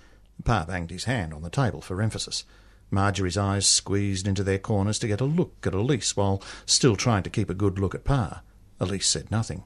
Pa 0.44 0.66
banged 0.66 0.90
his 0.90 1.04
hand 1.04 1.34
on 1.34 1.44
the 1.44 1.50
table 1.50 1.82
for 1.82 2.02
emphasis. 2.02 2.46
Marjorie's 2.92 3.38
eyes 3.38 3.68
squeezed 3.68 4.28
into 4.28 4.44
their 4.44 4.60
corners 4.60 5.00
to 5.00 5.08
get 5.08 5.22
a 5.22 5.26
look 5.26 5.66
at 5.66 5.74
Elise 5.74 6.16
while 6.16 6.42
still 6.66 6.96
trying 6.96 7.24
to 7.24 7.30
keep 7.30 7.50
a 7.50 7.54
good 7.54 7.80
look 7.80 7.96
at 7.96 8.04
Pa. 8.04 8.42
Elise 8.80 9.08
said 9.08 9.32
nothing. 9.32 9.64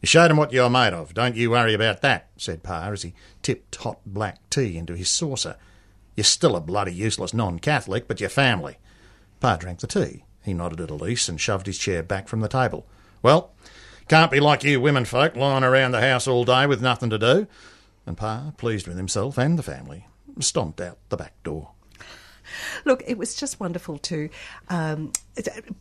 You 0.00 0.06
showed 0.06 0.30
'em 0.30 0.36
what 0.36 0.52
you're 0.52 0.68
made 0.68 0.92
of. 0.92 1.14
Don't 1.14 1.36
you 1.36 1.50
worry 1.50 1.74
about 1.74 2.02
that, 2.02 2.28
said 2.36 2.62
Pa 2.62 2.88
as 2.90 3.02
he 3.02 3.14
tipped 3.42 3.76
hot 3.76 4.00
black 4.04 4.38
tea 4.50 4.76
into 4.76 4.96
his 4.96 5.10
saucer. 5.10 5.56
You're 6.16 6.24
still 6.24 6.56
a 6.56 6.60
bloody 6.60 6.92
useless 6.92 7.32
non-Catholic, 7.32 8.08
but 8.08 8.20
you're 8.20 8.28
family. 8.28 8.78
Pa 9.40 9.56
drank 9.56 9.80
the 9.80 9.86
tea. 9.86 10.24
He 10.44 10.54
nodded 10.54 10.80
at 10.80 10.90
Elise 10.90 11.28
and 11.28 11.40
shoved 11.40 11.66
his 11.66 11.78
chair 11.78 12.02
back 12.02 12.28
from 12.28 12.40
the 12.40 12.48
table. 12.48 12.86
Well, 13.22 13.52
can't 14.08 14.30
be 14.30 14.40
like 14.40 14.64
you 14.64 14.80
women 14.80 15.04
folk 15.04 15.36
lying 15.36 15.64
around 15.64 15.92
the 15.92 16.00
house 16.00 16.26
all 16.26 16.44
day 16.44 16.66
with 16.66 16.82
nothing 16.82 17.10
to 17.10 17.18
do. 17.18 17.46
And 18.06 18.16
Pa, 18.16 18.52
pleased 18.56 18.88
with 18.88 18.96
himself 18.96 19.38
and 19.38 19.58
the 19.58 19.62
family, 19.62 20.06
stomped 20.40 20.80
out 20.80 20.98
the 21.08 21.16
back 21.16 21.40
door. 21.44 21.70
Look, 22.84 23.02
it 23.06 23.16
was 23.16 23.34
just 23.34 23.60
wonderful 23.60 23.98
to 23.98 24.28
um, 24.68 25.12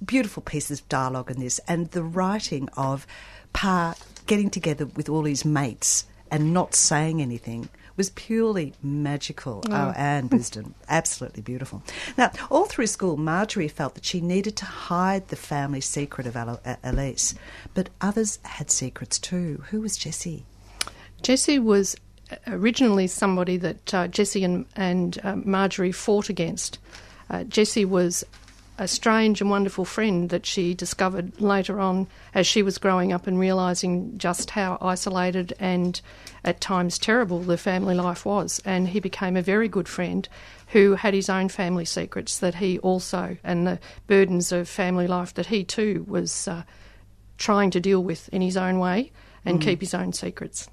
beautiful 0.06 0.44
pieces 0.44 0.82
of 0.82 0.90
dialogue 0.90 1.32
in 1.32 1.40
this, 1.40 1.60
and 1.68 1.90
the 1.92 2.04
writing 2.04 2.70
of 2.78 3.08
Pa 3.54 3.96
getting 4.28 4.50
together 4.50 4.86
with 4.86 5.10
all 5.10 5.26
his 5.26 5.44
mates 5.44 6.06
and 6.30 6.54
not 6.54 6.76
saying 6.76 7.22
anything 7.22 7.70
was 7.98 8.10
purely 8.12 8.74
magical. 8.82 9.64
Oh, 9.70 9.74
oh 9.74 9.94
Anne 9.96 10.30
Brinsden, 10.30 10.74
absolutely 10.90 11.42
beautiful. 11.42 11.84
Now, 12.18 12.32
all 12.50 12.66
through 12.66 12.88
school, 12.88 13.18
Marjorie 13.18 13.68
felt 13.68 13.96
that 13.96 14.06
she 14.06 14.22
needed 14.22 14.56
to 14.58 14.66
hide 14.66 15.28
the 15.28 15.36
family 15.36 15.82
secret 15.82 16.28
of 16.28 16.38
Elise, 16.84 17.36
but 17.74 17.90
others 18.00 18.40
had 18.44 18.72
secrets 18.72 19.20
too. 19.20 19.64
Who 19.70 19.82
was 19.82 19.98
Jessie? 19.98 20.46
Jessie 21.22 21.60
was 21.60 21.96
originally 22.48 23.08
somebody 23.08 23.58
that 23.58 23.94
uh, 23.94 24.08
Jessie 24.08 24.44
and, 24.44 24.66
and 24.76 25.20
uh, 25.24 25.36
Marjorie 25.36 25.92
fought 25.92 26.30
against. 26.30 26.80
Uh, 27.30 27.44
Jessie 27.44 27.86
was 27.86 28.26
a 28.82 28.88
strange 28.88 29.42
and 29.42 29.50
wonderful 29.52 29.86
friend 29.86 30.32
that 30.32 30.44
she 30.44 30.74
discovered 30.74 31.40
later 31.40 31.80
on 31.80 32.08
as 32.34 32.48
she 32.48 32.64
was 32.64 32.80
growing 32.80 33.14
up 33.14 33.28
and 33.28 33.38
realising 33.38 34.18
just 34.18 34.50
how 34.50 34.76
isolated 34.82 35.54
and 35.60 36.02
at 36.44 36.60
times 36.60 36.98
terrible 36.98 37.42
the 37.42 37.58
family 37.58 37.94
life 37.94 38.26
was. 38.26 38.60
And 38.66 38.88
he 38.88 39.00
became 39.00 39.38
a 39.38 39.42
very 39.44 39.68
good 39.68 39.88
friend 39.88 40.28
who 40.70 40.96
had 40.96 41.14
his 41.14 41.30
own 41.30 41.48
family 41.50 41.86
secrets 41.86 42.40
that 42.40 42.56
he 42.56 42.80
also, 42.80 43.38
and 43.44 43.68
the 43.68 43.80
burdens 44.08 44.52
of 44.52 44.68
family 44.68 45.06
life 45.06 45.36
that 45.36 45.46
he 45.46 45.64
too 45.64 46.04
was 46.08 46.48
uh, 46.48 46.64
trying 47.38 47.70
to 47.70 47.80
deal 47.80 48.04
with 48.04 48.30
in 48.30 48.42
his 48.42 48.58
own 48.58 48.80
way 48.80 49.12
and 49.46 49.60
mm. 49.60 49.64
keep 49.64 49.82
his 49.82 49.94
own 49.94 50.12
secrets. 50.12 50.68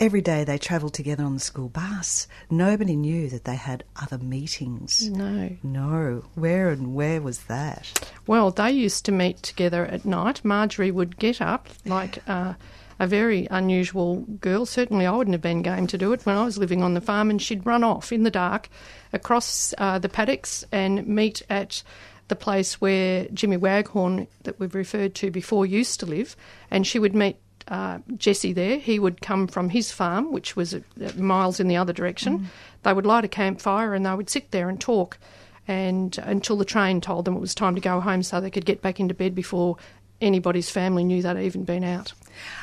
Every 0.00 0.20
day 0.20 0.44
they 0.44 0.58
travelled 0.58 0.94
together 0.94 1.24
on 1.24 1.34
the 1.34 1.40
school 1.40 1.68
bus. 1.68 2.28
Nobody 2.48 2.94
knew 2.94 3.28
that 3.30 3.42
they 3.42 3.56
had 3.56 3.82
other 4.00 4.18
meetings. 4.18 5.10
No. 5.10 5.56
No. 5.64 6.22
Where 6.36 6.68
and 6.70 6.94
where 6.94 7.20
was 7.20 7.40
that? 7.44 8.08
Well, 8.24 8.52
they 8.52 8.70
used 8.70 9.04
to 9.06 9.12
meet 9.12 9.42
together 9.42 9.84
at 9.86 10.04
night. 10.04 10.44
Marjorie 10.44 10.92
would 10.92 11.18
get 11.18 11.42
up 11.42 11.68
like 11.84 12.22
uh, 12.28 12.54
a 13.00 13.06
very 13.08 13.48
unusual 13.50 14.20
girl. 14.40 14.66
Certainly, 14.66 15.04
I 15.04 15.10
wouldn't 15.10 15.34
have 15.34 15.42
been 15.42 15.62
game 15.62 15.88
to 15.88 15.98
do 15.98 16.12
it 16.12 16.24
when 16.24 16.36
I 16.36 16.44
was 16.44 16.58
living 16.58 16.80
on 16.80 16.94
the 16.94 17.00
farm, 17.00 17.28
and 17.28 17.42
she'd 17.42 17.66
run 17.66 17.82
off 17.82 18.12
in 18.12 18.22
the 18.22 18.30
dark 18.30 18.68
across 19.12 19.74
uh, 19.78 19.98
the 19.98 20.08
paddocks 20.08 20.64
and 20.70 21.08
meet 21.08 21.42
at 21.50 21.82
the 22.28 22.36
place 22.36 22.80
where 22.80 23.26
Jimmy 23.34 23.56
Waghorn, 23.56 24.28
that 24.44 24.60
we've 24.60 24.76
referred 24.76 25.16
to 25.16 25.30
before, 25.32 25.66
used 25.66 25.98
to 26.00 26.06
live, 26.06 26.36
and 26.70 26.86
she 26.86 27.00
would 27.00 27.16
meet 27.16 27.36
uh, 27.68 27.98
Jessie 28.16 28.52
there. 28.52 28.78
He 28.78 28.98
would 28.98 29.20
come 29.20 29.46
from 29.46 29.68
his 29.70 29.92
farm, 29.92 30.32
which 30.32 30.56
was 30.56 30.76
miles 31.16 31.60
in 31.60 31.68
the 31.68 31.76
other 31.76 31.92
direction. 31.92 32.38
Mm. 32.40 32.44
They 32.82 32.92
would 32.92 33.06
light 33.06 33.24
a 33.24 33.28
campfire 33.28 33.94
and 33.94 34.04
they 34.04 34.14
would 34.14 34.30
sit 34.30 34.50
there 34.50 34.68
and 34.68 34.80
talk, 34.80 35.18
and 35.66 36.16
until 36.18 36.56
the 36.56 36.64
train 36.64 37.00
told 37.00 37.24
them 37.24 37.36
it 37.36 37.40
was 37.40 37.54
time 37.54 37.74
to 37.74 37.80
go 37.80 38.00
home, 38.00 38.22
so 38.22 38.40
they 38.40 38.50
could 38.50 38.64
get 38.64 38.82
back 38.82 38.98
into 38.98 39.14
bed 39.14 39.34
before 39.34 39.76
anybody's 40.20 40.70
family 40.70 41.04
knew 41.04 41.22
they'd 41.22 41.38
even 41.38 41.64
been 41.64 41.84
out. 41.84 42.12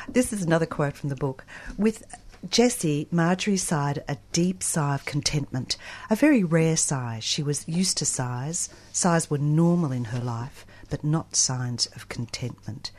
This 0.08 0.32
is 0.32 0.42
another 0.42 0.66
quote 0.66 0.94
from 0.94 1.08
the 1.08 1.16
book. 1.16 1.44
With 1.78 2.04
Jessie, 2.50 3.08
Marjorie 3.10 3.56
sighed 3.56 4.04
a 4.08 4.18
deep 4.32 4.62
sigh 4.62 4.94
of 4.94 5.04
contentment, 5.04 5.76
a 6.10 6.16
very 6.16 6.44
rare 6.44 6.76
sigh. 6.76 7.18
She 7.20 7.42
was 7.42 7.66
used 7.68 7.96
to 7.98 8.04
sighs. 8.04 8.68
Sighs 8.92 9.30
were 9.30 9.38
normal 9.38 9.92
in 9.92 10.06
her 10.06 10.20
life 10.20 10.66
but 10.88 11.04
not 11.04 11.36
signs 11.36 11.86
of 11.94 12.08
contentment. 12.08 12.90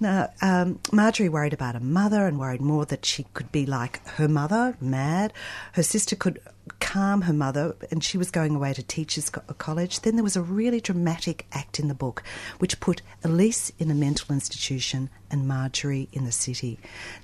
Now, 0.00 0.30
um, 0.42 0.80
Marjorie 0.92 1.28
worried 1.28 1.52
about 1.52 1.74
her 1.74 1.80
mother 1.80 2.26
and 2.26 2.38
worried 2.38 2.60
more 2.60 2.84
that 2.86 3.04
she 3.04 3.26
could 3.34 3.52
be 3.52 3.66
like 3.66 4.06
her 4.08 4.28
mother, 4.28 4.76
mad. 4.80 5.32
Her 5.72 5.82
sister 5.82 6.16
could 6.16 6.40
calm 6.80 7.22
her 7.22 7.32
mother, 7.32 7.76
and 7.90 8.02
she 8.02 8.18
was 8.18 8.30
going 8.30 8.54
away 8.54 8.72
to 8.72 8.82
teachers' 8.82 9.30
college. 9.30 10.00
Then 10.00 10.16
there 10.16 10.24
was 10.24 10.36
a 10.36 10.42
really 10.42 10.80
dramatic 10.80 11.46
act 11.52 11.78
in 11.78 11.88
the 11.88 11.94
book 11.94 12.22
which 12.58 12.80
put 12.80 13.02
Elise 13.22 13.70
in 13.78 13.90
a 13.90 13.94
mental 13.94 14.34
institution 14.34 15.10
and 15.30 15.46
Marjorie 15.46 16.08
in 16.12 16.24
the 16.24 16.32
city. 16.32 16.78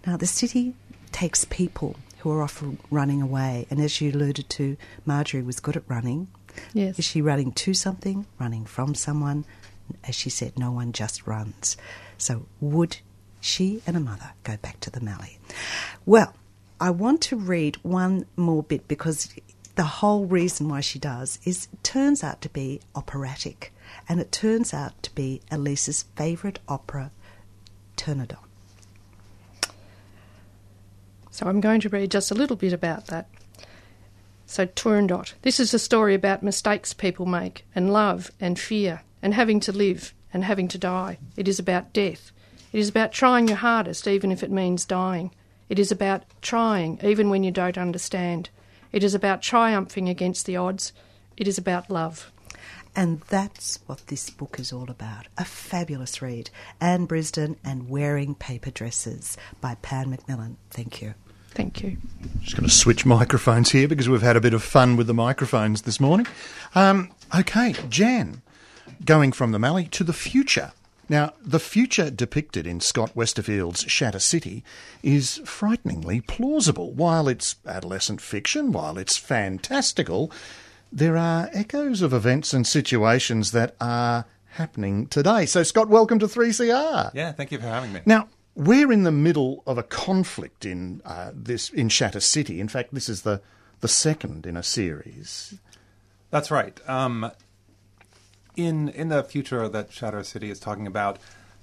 Now, 0.06 0.16
the 0.16 0.26
city 0.26 0.74
takes 1.10 1.44
people 1.44 1.96
who 2.18 2.30
are 2.30 2.42
often 2.42 2.78
running 2.90 3.20
away, 3.20 3.66
and 3.68 3.80
as 3.80 4.00
you 4.00 4.12
alluded 4.12 4.48
to, 4.48 4.76
Marjorie 5.04 5.42
was 5.42 5.58
good 5.58 5.76
at 5.76 5.82
running. 5.88 6.28
Yes. 6.72 6.98
Is 6.98 7.04
she 7.04 7.22
running 7.22 7.52
to 7.52 7.74
something, 7.74 8.26
running 8.38 8.64
from 8.64 8.94
someone, 8.94 9.44
as 10.04 10.14
she 10.14 10.30
said, 10.30 10.58
no 10.58 10.70
one 10.70 10.92
just 10.92 11.26
runs. 11.26 11.76
So 12.18 12.46
would 12.60 12.98
she 13.40 13.82
and 13.86 13.96
her 13.96 14.02
mother 14.02 14.32
go 14.44 14.56
back 14.56 14.80
to 14.80 14.90
the 14.90 15.00
Mallee? 15.00 15.38
Well, 16.06 16.34
I 16.80 16.90
want 16.90 17.20
to 17.22 17.36
read 17.36 17.76
one 17.82 18.26
more 18.36 18.62
bit 18.62 18.88
because 18.88 19.32
the 19.74 19.84
whole 19.84 20.26
reason 20.26 20.68
why 20.68 20.80
she 20.80 20.98
does 20.98 21.38
is 21.44 21.68
turns 21.82 22.22
out 22.22 22.40
to 22.42 22.48
be 22.48 22.80
operatic, 22.94 23.72
and 24.08 24.20
it 24.20 24.32
turns 24.32 24.74
out 24.74 25.02
to 25.02 25.14
be 25.14 25.40
Elise's 25.50 26.04
favourite 26.16 26.58
opera, 26.68 27.10
Turandot. 27.96 28.38
So 31.30 31.46
I'm 31.46 31.60
going 31.60 31.80
to 31.80 31.88
read 31.88 32.10
just 32.10 32.30
a 32.30 32.34
little 32.34 32.56
bit 32.56 32.72
about 32.72 33.06
that. 33.06 33.28
So 34.44 34.66
Turandot. 34.66 35.32
This 35.42 35.58
is 35.58 35.72
a 35.72 35.78
story 35.78 36.14
about 36.14 36.42
mistakes 36.42 36.92
people 36.92 37.24
make, 37.24 37.64
and 37.74 37.92
love 37.92 38.30
and 38.38 38.58
fear 38.58 39.02
and 39.22 39.34
having 39.34 39.60
to 39.60 39.72
live 39.72 40.12
and 40.34 40.44
having 40.44 40.68
to 40.68 40.78
die. 40.78 41.18
It 41.36 41.48
is 41.48 41.58
about 41.58 41.92
death. 41.92 42.32
It 42.72 42.80
is 42.80 42.88
about 42.88 43.12
trying 43.12 43.48
your 43.48 43.58
hardest, 43.58 44.06
even 44.08 44.32
if 44.32 44.42
it 44.42 44.50
means 44.50 44.84
dying. 44.84 45.30
It 45.68 45.78
is 45.78 45.92
about 45.92 46.24
trying, 46.42 46.98
even 47.02 47.30
when 47.30 47.42
you 47.42 47.50
don't 47.50 47.78
understand. 47.78 48.50
It 48.92 49.04
is 49.04 49.14
about 49.14 49.42
triumphing 49.42 50.08
against 50.08 50.46
the 50.46 50.56
odds. 50.56 50.92
It 51.36 51.48
is 51.48 51.56
about 51.56 51.90
love. 51.90 52.30
And 52.94 53.22
that's 53.28 53.78
what 53.86 54.06
this 54.08 54.28
book 54.28 54.56
is 54.58 54.72
all 54.72 54.90
about. 54.90 55.26
A 55.38 55.44
fabulous 55.46 56.20
read. 56.20 56.50
Anne 56.80 57.06
Brisden 57.06 57.56
and 57.64 57.88
Wearing 57.88 58.34
Paper 58.34 58.70
Dresses 58.70 59.38
by 59.62 59.76
Pan 59.76 60.10
Macmillan. 60.10 60.58
Thank 60.70 61.00
you. 61.00 61.14
Thank 61.54 61.82
you. 61.82 61.96
Just 62.40 62.56
going 62.56 62.68
to 62.68 62.74
switch 62.74 63.06
microphones 63.06 63.70
here 63.70 63.88
because 63.88 64.08
we've 64.08 64.22
had 64.22 64.36
a 64.36 64.40
bit 64.40 64.54
of 64.54 64.62
fun 64.62 64.96
with 64.96 65.06
the 65.06 65.14
microphones 65.14 65.82
this 65.82 66.00
morning. 66.00 66.26
Um, 66.74 67.10
okay, 67.38 67.74
Jan, 67.88 68.42
going 69.04 69.32
from 69.32 69.52
the 69.52 69.58
Mallee 69.58 69.86
to 69.88 70.04
the 70.04 70.12
future. 70.12 70.72
Now, 71.08 71.32
the 71.44 71.58
future 71.58 72.10
depicted 72.10 72.66
in 72.66 72.80
Scott 72.80 73.14
Westerfeld's 73.14 73.90
Shatter 73.90 74.18
City 74.18 74.64
is 75.02 75.40
frighteningly 75.44 76.20
plausible. 76.20 76.92
While 76.92 77.28
it's 77.28 77.56
adolescent 77.66 78.20
fiction, 78.20 78.72
while 78.72 78.96
it's 78.96 79.16
fantastical, 79.16 80.30
there 80.90 81.16
are 81.16 81.50
echoes 81.52 82.02
of 82.02 82.12
events 82.12 82.54
and 82.54 82.66
situations 82.66 83.50
that 83.52 83.74
are 83.80 84.26
happening 84.52 85.06
today. 85.06 85.46
So, 85.46 85.62
Scott, 85.62 85.88
welcome 85.88 86.18
to 86.20 86.26
3CR. 86.26 87.10
Yeah, 87.14 87.32
thank 87.32 87.50
you 87.52 87.58
for 87.58 87.66
having 87.66 87.92
me. 87.92 88.00
Now, 88.06 88.28
we're 88.54 88.92
in 88.92 89.02
the 89.02 89.12
middle 89.12 89.62
of 89.66 89.78
a 89.78 89.82
conflict 89.82 90.64
in 90.64 91.02
uh, 91.04 91.32
this 91.34 91.70
in 91.70 91.88
Shatter 91.88 92.20
City. 92.20 92.60
In 92.60 92.68
fact, 92.68 92.94
this 92.94 93.08
is 93.08 93.22
the 93.22 93.40
the 93.80 93.88
second 93.88 94.46
in 94.46 94.56
a 94.56 94.62
series. 94.62 95.54
That's 96.30 96.50
right. 96.50 96.78
Um, 96.88 97.30
in 98.56 98.88
in 98.90 99.08
the 99.08 99.22
future 99.22 99.68
that 99.68 99.92
Shatter 99.92 100.22
City 100.24 100.50
is 100.50 100.60
talking 100.60 100.86
about, 100.86 101.18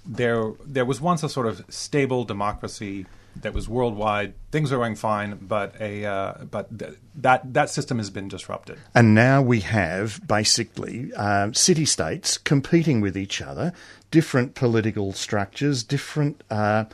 there 0.06 0.54
there 0.66 0.86
was 0.86 1.02
once 1.02 1.24
a 1.24 1.30
sort 1.30 1.48
of 1.48 1.64
stable 1.70 2.24
democracy 2.24 3.06
that 3.42 3.54
was 3.54 3.70
worldwide. 3.70 4.34
Things 4.52 4.72
are 4.72 4.78
going 4.78 4.96
fine, 4.96 5.38
but 5.42 5.76
a 5.80 6.06
uh, 6.06 6.34
but 6.50 6.78
th- 6.78 6.96
that 7.16 7.54
that 7.54 7.70
system 7.70 7.98
has 7.98 8.10
been 8.10 8.28
disrupted. 8.28 8.78
And 8.96 9.14
now 9.14 9.42
we 9.42 9.62
have 9.62 10.26
basically 10.28 11.12
uh, 11.16 11.52
city 11.54 11.86
states 11.86 12.38
competing 12.38 13.02
with 13.02 13.18
each 13.18 13.42
other, 13.42 13.74
different 14.12 14.56
political 14.56 15.14
structures, 15.14 15.84
different. 15.84 16.44
Uh, 16.50 16.86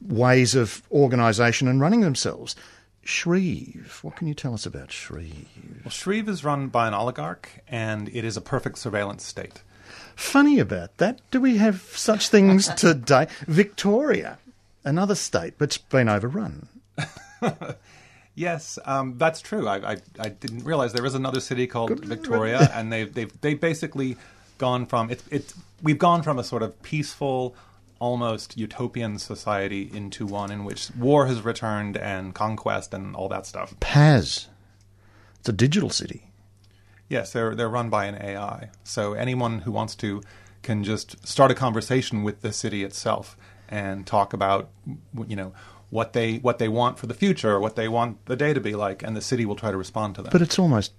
ways 0.00 0.54
of 0.54 0.82
organisation 0.90 1.68
and 1.68 1.80
running 1.80 2.00
themselves. 2.00 2.56
Shreve, 3.02 4.00
what 4.02 4.16
can 4.16 4.28
you 4.28 4.34
tell 4.34 4.54
us 4.54 4.66
about 4.66 4.92
Shreve? 4.92 5.48
Well, 5.84 5.90
Shreve 5.90 6.28
is 6.28 6.44
run 6.44 6.68
by 6.68 6.86
an 6.86 6.94
oligarch, 6.94 7.48
and 7.68 8.08
it 8.08 8.24
is 8.24 8.36
a 8.36 8.40
perfect 8.40 8.78
surveillance 8.78 9.24
state. 9.24 9.62
Funny 10.14 10.58
about 10.58 10.96
that. 10.98 11.20
Do 11.30 11.40
we 11.40 11.56
have 11.56 11.80
such 11.80 12.28
things 12.28 12.68
today? 12.76 13.26
Victoria, 13.46 14.38
another 14.84 15.14
state, 15.14 15.58
but's 15.58 15.78
been 15.78 16.08
overrun. 16.08 16.68
Yes, 18.34 18.78
um, 18.86 19.18
that's 19.18 19.40
true. 19.40 19.66
I, 19.68 19.92
I, 19.92 19.96
I 20.18 20.28
didn't 20.28 20.64
realize 20.64 20.92
there 20.92 21.04
is 21.04 21.14
another 21.14 21.40
city 21.40 21.66
called 21.66 22.02
Victoria, 22.04 22.70
and 22.72 22.90
they've 22.90 23.12
they've 23.12 23.40
they 23.40 23.54
basically 23.54 24.16
gone 24.56 24.86
from 24.86 25.10
it. 25.10 25.22
It 25.30 25.52
we've 25.82 25.98
gone 25.98 26.22
from 26.22 26.38
a 26.38 26.44
sort 26.44 26.62
of 26.62 26.80
peaceful, 26.82 27.54
almost 28.00 28.56
utopian 28.56 29.18
society 29.18 29.88
into 29.94 30.26
one 30.26 30.50
in 30.50 30.64
which 30.64 30.90
war 30.98 31.26
has 31.26 31.42
returned 31.42 31.96
and 31.96 32.34
conquest 32.34 32.92
and 32.92 33.14
all 33.14 33.28
that 33.28 33.46
stuff. 33.46 33.78
Paz. 33.78 34.48
It's 35.38 35.48
a 35.48 35.52
digital 35.52 35.90
city. 35.90 36.32
Yes, 37.08 37.32
they're 37.32 37.54
they're 37.54 37.68
run 37.68 37.90
by 37.90 38.06
an 38.06 38.16
AI. 38.16 38.70
So 38.82 39.12
anyone 39.12 39.60
who 39.60 39.72
wants 39.72 39.94
to 39.96 40.22
can 40.62 40.82
just 40.82 41.26
start 41.26 41.50
a 41.50 41.54
conversation 41.54 42.22
with 42.22 42.40
the 42.40 42.52
city 42.52 42.82
itself 42.84 43.36
and 43.68 44.06
talk 44.06 44.32
about 44.32 44.70
you 45.28 45.36
know 45.36 45.52
what 45.90 46.12
they 46.12 46.36
what 46.38 46.58
they 46.58 46.68
want 46.68 46.98
for 46.98 47.06
the 47.06 47.14
future, 47.14 47.60
what 47.60 47.76
they 47.76 47.88
want 47.88 48.24
the 48.26 48.36
day 48.36 48.54
to 48.54 48.60
be 48.60 48.74
like, 48.74 49.02
and 49.02 49.16
the 49.16 49.20
city 49.20 49.44
will 49.44 49.56
try 49.56 49.70
to 49.70 49.76
respond 49.76 50.14
to 50.16 50.22
them. 50.22 50.30
But 50.32 50.42
it's 50.42 50.58
almost 50.58 50.92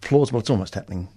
plausible. 0.00 0.40
It's 0.40 0.50
almost 0.50 0.74
happening 0.74 1.08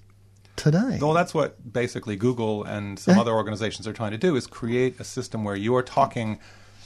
today. 0.57 0.97
Well, 1.01 1.13
that's 1.13 1.33
what 1.33 1.71
basically 1.71 2.15
Google 2.17 2.63
and 2.65 2.99
some 2.99 3.15
Yeah. 3.15 3.21
other 3.21 3.31
organizations 3.33 3.87
are 3.87 3.93
trying 3.93 4.11
to 4.11 4.17
do 4.17 4.35
is 4.35 4.45
create 4.47 4.99
a 4.99 5.03
system 5.05 5.43
where 5.45 5.55
you 5.55 5.73
are 5.75 5.83
talking 5.83 6.39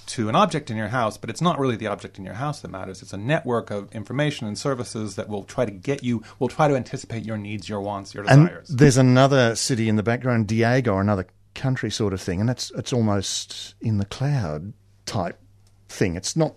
to 0.08 0.28
an 0.30 0.36
object 0.36 0.70
in 0.70 0.76
your 0.78 0.90
house, 0.90 1.18
but 1.18 1.30
it's 1.30 1.42
not 1.42 1.58
really 1.58 1.76
the 1.78 1.88
object 1.88 2.18
in 2.18 2.26
your 2.26 2.34
house 2.34 2.60
that 2.62 2.70
matters. 2.70 3.02
It's 3.02 3.14
a 3.14 3.18
network 3.18 3.72
of 3.72 3.90
information 3.94 4.46
and 4.46 4.58
services 4.58 5.16
that 5.16 5.30
will 5.30 5.44
try 5.44 5.64
to 5.66 5.72
get 5.72 6.04
you, 6.04 6.22
will 6.38 6.50
try 6.50 6.68
to 6.68 6.76
anticipate 6.76 7.24
your 7.26 7.38
needs, 7.38 7.70
your 7.70 7.80
wants, 7.80 8.14
your 8.14 8.26
and 8.28 8.48
desires. 8.48 8.68
there's 8.68 8.98
another 8.98 9.56
city 9.56 9.88
in 9.88 9.96
the 9.96 10.04
background, 10.04 10.48
Diego, 10.48 10.98
another 10.98 11.28
country 11.56 11.90
sort 11.92 12.14
of 12.14 12.22
thing, 12.22 12.42
and 12.42 12.50
it's 12.50 12.72
it's 12.72 12.92
almost 12.94 13.76
in 13.80 13.98
the 14.00 14.06
cloud 14.06 14.74
type 15.06 15.40
thing. 15.88 16.16
It's 16.16 16.36
not 16.36 16.56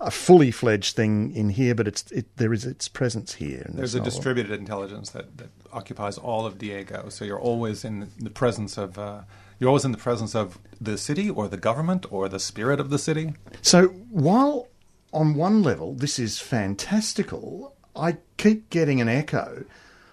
a 0.00 0.10
fully 0.10 0.50
fledged 0.50 0.96
thing 0.96 1.30
in 1.34 1.50
here, 1.50 1.74
but 1.74 1.86
it's 1.86 2.10
it, 2.10 2.34
there 2.36 2.52
is 2.52 2.64
its 2.66 2.88
presence 2.88 3.34
here. 3.34 3.70
There's 3.72 3.94
a 3.94 4.00
distributed 4.00 4.58
intelligence 4.58 5.10
that, 5.10 5.36
that 5.38 5.50
occupies 5.72 6.18
all 6.18 6.46
of 6.46 6.58
Diego, 6.58 7.08
so 7.08 7.24
you're 7.24 7.40
always 7.40 7.84
in 7.84 8.10
the 8.18 8.30
presence 8.30 8.76
of 8.76 8.98
uh, 8.98 9.22
you're 9.58 9.68
always 9.68 9.84
in 9.84 9.92
the 9.92 9.98
presence 9.98 10.34
of 10.34 10.58
the 10.80 10.96
city 10.96 11.28
or 11.28 11.48
the 11.48 11.56
government 11.56 12.06
or 12.10 12.28
the 12.28 12.40
spirit 12.40 12.80
of 12.80 12.90
the 12.90 12.98
city. 12.98 13.34
So 13.62 13.88
while 14.10 14.68
on 15.12 15.34
one 15.34 15.62
level 15.62 15.94
this 15.94 16.18
is 16.18 16.38
fantastical, 16.38 17.74
I 17.94 18.18
keep 18.36 18.70
getting 18.70 19.00
an 19.00 19.08
echo, 19.08 19.64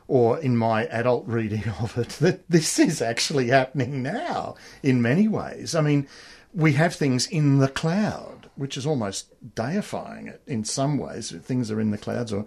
or 0.08 0.40
in 0.40 0.58
my 0.58 0.86
adult 0.86 1.28
reading 1.28 1.64
of 1.82 1.98
it, 1.98 2.10
that 2.20 2.50
this 2.50 2.80
is 2.80 3.02
actually 3.02 3.48
happening 3.48 4.04
now 4.04 4.56
in 4.84 5.02
many 5.02 5.28
ways. 5.28 5.76
I 5.76 5.82
mean, 5.82 6.08
we 6.54 6.74
have 6.74 6.96
things 6.96 7.28
in 7.28 7.60
the 7.60 7.68
cloud, 7.68 8.50
which 8.56 8.78
is 8.78 8.86
almost 8.86 9.34
deifying 9.56 10.28
it 10.28 10.42
in 10.48 10.64
some 10.64 10.98
ways. 10.98 11.32
Things 11.32 11.72
are 11.72 11.80
in 11.80 11.92
the 11.92 11.98
clouds, 11.98 12.34
or 12.34 12.46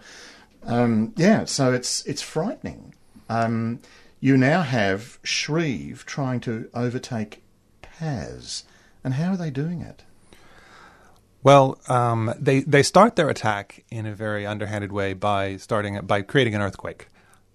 um, 0.64 1.14
yeah, 1.16 1.44
so 1.44 1.72
it's 1.72 2.04
it's 2.06 2.22
frightening. 2.22 2.94
Um, 3.30 3.80
you 4.18 4.36
now 4.36 4.62
have 4.62 5.18
Shreve 5.22 6.04
trying 6.04 6.40
to 6.40 6.68
overtake 6.74 7.42
Paz, 7.80 8.64
and 9.04 9.14
how 9.14 9.32
are 9.32 9.36
they 9.36 9.50
doing 9.50 9.80
it? 9.80 10.02
Well, 11.42 11.78
um, 11.88 12.34
they 12.38 12.60
they 12.60 12.82
start 12.82 13.16
their 13.16 13.30
attack 13.30 13.84
in 13.90 14.04
a 14.04 14.14
very 14.14 14.44
underhanded 14.44 14.90
way 14.92 15.14
by 15.14 15.56
starting 15.56 15.98
by 16.02 16.22
creating 16.22 16.54
an 16.56 16.60
earthquake. 16.60 17.06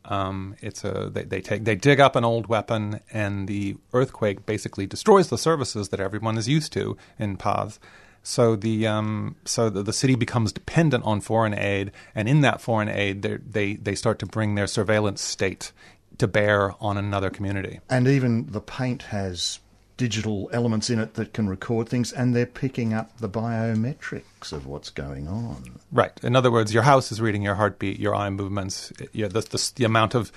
Um, 0.05 0.55
it's 0.61 0.83
a 0.83 1.09
they, 1.13 1.23
they 1.23 1.41
take 1.41 1.65
they 1.65 1.75
dig 1.75 1.99
up 1.99 2.15
an 2.15 2.23
old 2.23 2.47
weapon, 2.47 3.01
and 3.11 3.47
the 3.47 3.75
earthquake 3.93 4.45
basically 4.45 4.87
destroys 4.87 5.27
the 5.29 5.37
services 5.37 5.89
that 5.89 5.99
everyone 5.99 6.37
is 6.37 6.47
used 6.47 6.71
to 6.73 6.97
in 7.19 7.35
Paz. 7.35 7.79
So 8.27 8.55
the 8.55 8.87
um, 8.87 9.35
so 9.45 9.69
the, 9.69 9.83
the 9.83 9.93
city 9.93 10.15
becomes 10.15 10.51
dependent 10.51 11.03
on 11.05 11.21
foreign 11.21 11.53
aid, 11.53 11.91
and 12.15 12.27
in 12.27 12.41
that 12.41 12.59
foreign 12.59 12.89
aid, 12.89 13.21
they 13.21 13.75
they 13.75 13.93
start 13.93 14.17
to 14.19 14.25
bring 14.25 14.55
their 14.55 14.65
surveillance 14.65 15.21
state 15.21 15.71
to 16.17 16.27
bear 16.27 16.73
on 16.81 16.97
another 16.97 17.29
community. 17.29 17.81
And 17.87 18.07
even 18.07 18.47
the 18.51 18.61
paint 18.61 19.03
has 19.03 19.59
digital 19.97 20.49
elements 20.51 20.89
in 20.89 20.99
it 20.99 21.13
that 21.13 21.33
can 21.33 21.47
record 21.47 21.87
things, 21.87 22.11
and 22.11 22.35
they're 22.35 22.47
picking 22.47 22.93
up 22.93 23.15
the 23.19 23.29
biometrics 23.29 24.51
of 24.51 24.65
what's 24.65 24.89
going 24.89 25.27
on. 25.27 25.79
Right. 25.91 26.11
In 26.23 26.35
other 26.35 26.51
words, 26.51 26.73
your 26.73 26.83
house 26.83 27.11
is 27.11 27.21
reading 27.21 27.43
your 27.43 27.55
heartbeat, 27.55 27.99
your 27.99 28.15
eye 28.15 28.31
movements, 28.31 28.91
the, 28.97 29.27
the, 29.27 29.71
the 29.75 29.85
amount 29.85 30.15
of, 30.15 30.31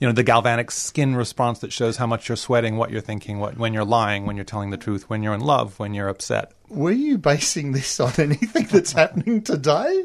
you 0.00 0.06
know, 0.06 0.12
the 0.12 0.22
galvanic 0.22 0.70
skin 0.70 1.14
response 1.14 1.60
that 1.60 1.72
shows 1.72 1.96
how 1.96 2.06
much 2.06 2.28
you're 2.28 2.36
sweating, 2.36 2.76
what 2.76 2.90
you're 2.90 3.00
thinking, 3.00 3.38
what, 3.38 3.56
when 3.56 3.72
you're 3.72 3.84
lying, 3.84 4.26
when 4.26 4.36
you're 4.36 4.44
telling 4.44 4.70
the 4.70 4.76
truth, 4.76 5.08
when 5.08 5.22
you're 5.22 5.34
in 5.34 5.40
love, 5.40 5.78
when 5.78 5.94
you're 5.94 6.08
upset. 6.08 6.52
Were 6.68 6.90
you 6.90 7.18
basing 7.18 7.72
this 7.72 8.00
on 8.00 8.12
anything 8.18 8.66
that's 8.66 8.92
happening 8.92 9.42
today? 9.42 10.04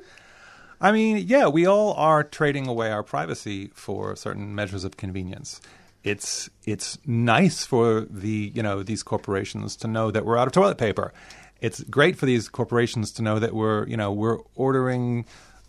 I 0.81 0.91
mean, 0.91 1.25
yeah, 1.27 1.47
we 1.47 1.65
all 1.65 1.93
are 1.93 2.23
trading 2.23 2.67
away 2.67 2.91
our 2.91 3.03
privacy 3.03 3.71
for 3.73 4.15
certain 4.15 4.55
measures 4.55 4.83
of 4.83 4.97
convenience. 4.97 5.59
It's 6.03 6.49
it's 6.65 6.97
nice 7.05 7.65
for 7.65 8.01
the 8.09 8.53
you 8.55 8.63
know 8.63 8.83
these 8.83 9.03
corporations 9.03 9.75
to 9.77 9.87
know 9.87 10.11
that 10.11 10.25
we're 10.25 10.37
out 10.37 10.47
of 10.47 10.53
toilet 10.53 10.77
paper. 10.77 11.13
It's 11.59 11.83
great 11.83 12.15
for 12.15 12.25
these 12.25 12.47
corporations 12.47 13.11
to 13.13 13.21
know 13.21 13.39
that 13.39 13.53
we're 13.53 13.85
you 13.87 13.97
know 13.97 14.13
we're 14.13 14.37
ordering 14.55 15.25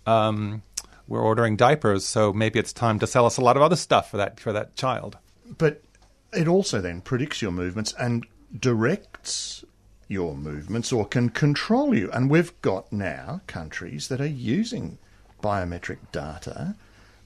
um, 0.06 0.62
we're 1.10 1.20
ordering 1.20 1.56
diapers. 1.56 2.06
So 2.06 2.32
maybe 2.32 2.58
it's 2.58 2.72
time 2.72 2.98
to 3.00 3.06
sell 3.06 3.26
us 3.26 3.36
a 3.36 3.42
lot 3.42 3.56
of 3.56 3.62
other 3.62 3.76
stuff 3.76 4.10
for 4.10 4.16
that 4.16 4.40
for 4.40 4.52
that 4.54 4.76
child. 4.76 5.18
But 5.58 5.82
it 6.32 6.48
also 6.48 6.80
then 6.80 7.02
predicts 7.02 7.42
your 7.42 7.50
movements 7.50 7.92
and 7.98 8.24
directs 8.58 9.64
your 10.08 10.34
movements 10.34 10.92
or 10.92 11.06
can 11.06 11.28
control 11.28 11.94
you. 11.94 12.10
And 12.12 12.30
we've 12.30 12.58
got 12.62 12.92
now 12.92 13.42
countries 13.46 14.08
that 14.08 14.20
are 14.20 14.26
using 14.26 14.98
biometric 15.42 15.98
data 16.12 16.76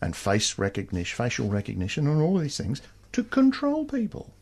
and 0.00 0.16
face 0.16 0.58
recognition, 0.58 1.16
facial 1.16 1.48
recognition, 1.48 2.06
and 2.06 2.20
all 2.20 2.36
of 2.36 2.42
these 2.42 2.56
things 2.56 2.82
to 3.12 3.22
control 3.22 3.84
people. 3.84 4.32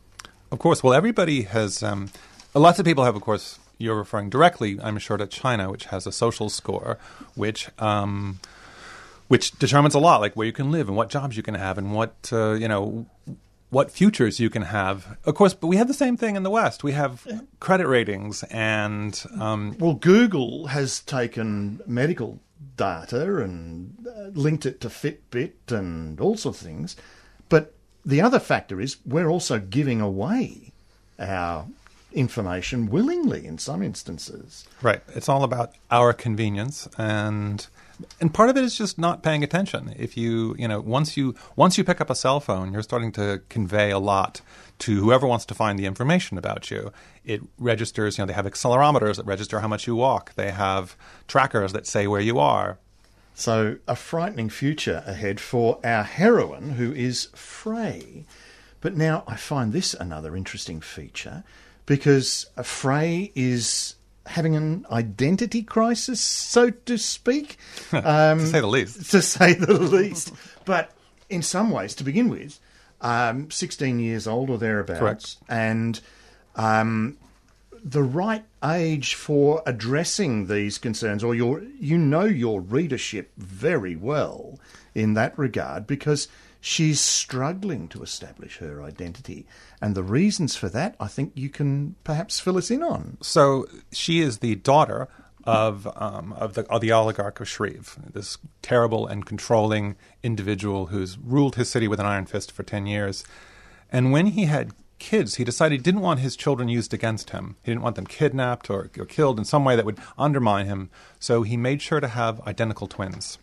Of 0.51 0.59
course, 0.59 0.83
well, 0.83 0.95
everybody 0.95 1.43
has. 1.43 1.83
Um, 1.83 2.11
lots 2.55 2.79
of 2.79 2.85
people 2.85 3.05
have, 3.05 3.17
of 3.17 3.23
course. 3.23 3.59
You're 3.79 3.97
referring 3.97 4.31
directly, 4.31 4.79
I'm 4.81 4.99
sure, 4.99 5.17
to 5.17 5.27
China, 5.27 5.69
which 5.69 5.87
has 5.87 6.07
a 6.07 6.13
social 6.13 6.49
score, 6.49 6.99
which 7.35 7.69
um, 7.81 8.39
which 9.29 9.53
determines 9.59 9.95
a 9.95 9.99
lot, 9.99 10.21
like 10.21 10.35
where 10.35 10.47
you 10.47 10.53
can 10.53 10.71
live 10.71 10.89
and 10.89 10.97
what 10.97 11.09
jobs 11.09 11.37
you 11.37 11.43
can 11.43 11.55
have 11.55 11.79
and 11.79 11.95
what 11.95 12.31
uh, 12.33 12.53
you 12.53 12.69
know 12.69 13.07
what 13.71 13.91
futures 13.91 14.39
you 14.39 14.51
can 14.51 14.63
have. 14.63 15.17
Of 15.25 15.35
course, 15.35 15.55
but 15.55 15.69
we 15.69 15.77
have 15.77 15.89
the 15.89 15.95
same 15.95 16.19
thing 16.19 16.37
in 16.37 16.43
the 16.43 16.51
West. 16.51 16.85
We 16.85 16.93
have 16.93 17.27
credit 17.59 17.89
ratings 17.89 18.43
and 18.45 19.21
um, 19.41 19.77
Well, 19.79 19.95
Google 19.95 20.67
has 20.67 21.01
taken 21.01 21.81
medical 21.87 22.39
data 22.77 23.43
and 23.43 24.07
uh, 24.07 24.29
linked 24.35 24.67
it 24.67 24.81
to 24.83 24.89
Fitbit 24.89 25.71
and 25.71 26.21
all 26.21 26.37
sorts 26.37 26.61
of 26.61 26.67
things. 26.67 26.97
But 27.49 27.75
the 28.05 28.21
other 28.21 28.39
factor 28.39 28.79
is 28.79 28.99
we're 29.07 29.29
also 29.29 29.59
giving 29.59 30.03
away 30.03 30.73
our 31.19 31.67
information 32.13 32.91
willingly 32.91 33.47
in 33.47 33.57
some 33.57 33.83
instances. 33.83 34.67
Right. 34.83 35.01
It's 35.15 35.31
all 35.31 35.45
about 35.45 35.73
our 35.91 36.13
convenience 36.13 36.89
and 36.99 37.67
and 38.21 38.33
part 38.33 38.51
of 38.51 38.57
it 38.57 38.65
is 38.65 38.77
just 38.77 38.99
not 38.99 39.23
paying 39.23 39.43
attention. 39.43 39.95
If 39.99 40.17
you, 40.17 40.55
you 40.59 40.69
know, 40.69 40.81
once 40.81 41.17
you 41.17 41.35
once 41.57 41.79
you 41.79 41.85
pick 41.85 42.01
up 42.01 42.11
a 42.11 42.15
cell 42.15 42.41
phone, 42.41 42.73
you're 42.73 42.83
starting 42.83 43.13
to 43.13 43.43
convey 43.49 43.91
a 43.91 43.99
lot 43.99 44.41
to 44.81 45.01
whoever 45.01 45.27
wants 45.27 45.45
to 45.47 45.55
find 45.55 45.79
the 45.79 45.87
information 45.87 46.39
about 46.39 46.71
you. 46.71 46.93
It 47.25 47.43
registers, 47.59 48.19
you 48.19 48.23
know, 48.23 48.27
they 48.27 48.33
have 48.33 48.47
accelerometers 48.47 49.17
that 49.17 49.27
register 49.27 49.61
how 49.61 49.69
much 49.69 49.87
you 49.87 49.95
walk. 49.95 50.35
They 50.35 50.51
have 50.51 50.97
trackers 51.29 51.73
that 51.73 51.87
say 51.87 52.07
where 52.07 52.21
you 52.21 52.39
are. 52.39 52.79
So, 53.35 53.79
a 53.89 53.97
frightening 53.97 54.51
future 54.51 55.03
ahead 55.07 55.41
for 55.41 55.81
our 55.85 56.03
heroine, 56.03 56.73
who 56.73 56.93
is 56.93 57.29
Frey. 57.35 58.27
But 58.81 58.97
now 58.97 59.25
I 59.27 59.37
find 59.37 59.73
this 59.73 59.95
another 59.95 60.37
interesting 60.37 60.81
feature 60.81 61.45
because 61.87 62.47
Frey 62.63 63.33
is 63.35 63.95
having 64.27 64.55
an 64.57 64.87
identity 64.91 65.63
crisis, 65.63 66.21
so 66.21 66.71
to 66.71 66.99
speak. 66.99 67.57
Um, 67.93 68.39
to 68.39 68.47
say 68.47 68.61
the 68.61 68.67
least. 68.67 69.11
to 69.11 69.23
say 69.23 69.53
the 69.55 69.73
least. 69.75 70.33
But 70.65 70.91
in 71.29 71.43
some 71.43 71.71
ways, 71.71 71.95
to 71.97 72.05
begin 72.05 72.29
with, 72.29 72.59
um, 73.01 73.51
16 73.51 73.99
years 73.99 74.27
old 74.27 74.51
or 74.51 74.59
thereabouts, 74.59 74.99
Correct. 75.01 75.37
and 75.49 76.01
um, 76.57 77.17
the 77.85 78.03
right 78.03 78.45
age 78.65 79.15
for 79.15 79.63
addressing 79.67 80.47
these 80.47 80.79
concerns, 80.79 81.25
or 81.25 81.35
your 81.35 81.63
you 81.81 81.99
know 81.99 82.25
your 82.25 82.61
readership 82.61 83.31
very 83.37 83.97
well. 83.97 84.59
in 84.95 85.15
that 85.15 85.37
regard 85.39 85.87
because 85.87 86.29
she's 86.63 87.01
struggling 87.01 87.89
to 87.89 88.03
establish 88.03 88.59
her 88.59 88.83
identity. 88.83 89.45
And 89.83 89.95
the 89.95 90.03
reasons 90.03 90.55
for 90.55 90.69
that, 90.71 90.95
I 91.01 91.09
think 91.09 91.33
you 91.35 91.51
can 91.51 91.97
perhaps 92.05 92.39
fill 92.41 92.57
us 92.57 92.71
in 92.71 92.83
on. 92.83 93.19
So 93.21 93.67
she 93.91 94.21
is 94.21 94.39
the 94.39 94.55
daughter 94.55 95.09
of 95.45 95.89
um, 95.97 96.33
of 96.35 96.55
the 96.55 96.63
of 96.69 96.81
the 96.81 96.93
oligarch 96.93 97.41
of 97.41 97.49
Shreve, 97.49 97.99
this 98.13 98.39
terrible 98.63 99.09
and 99.09 99.27
controlling 99.27 99.97
individual 100.23 100.87
who's 100.87 101.19
ruled 101.19 101.57
his 101.57 101.69
city 101.69 101.89
with 101.89 101.99
an 101.99 102.07
iron 102.07 102.27
fist 102.27 102.53
for 102.53 102.63
ten 102.63 102.87
years. 102.87 103.25
And 103.91 104.13
when 104.13 104.29
he 104.29 104.45
had 104.45 104.73
kids, 105.01 105.35
he 105.35 105.45
decided 105.45 105.81
he 105.81 105.83
didn't 105.83 106.01
want 106.01 106.21
his 106.21 106.37
children 106.37 106.69
used 106.69 106.95
against 106.95 107.31
him. 107.31 107.57
He 107.65 107.73
didn't 107.73 107.83
want 107.83 107.97
them 107.97 108.07
kidnapped 108.07 108.71
or, 108.71 108.89
or 108.97 109.05
killed 109.05 109.37
in 109.37 109.45
some 109.45 109.65
way 109.65 109.75
that 109.75 109.85
would 109.85 109.99
undermine 110.17 110.67
him. 110.67 110.91
So 111.19 111.43
he 111.43 111.57
made 111.57 111.83
sure 111.83 111.99
to 111.99 112.07
have 112.07 112.41
identical 112.43 112.87
twins. 112.87 113.39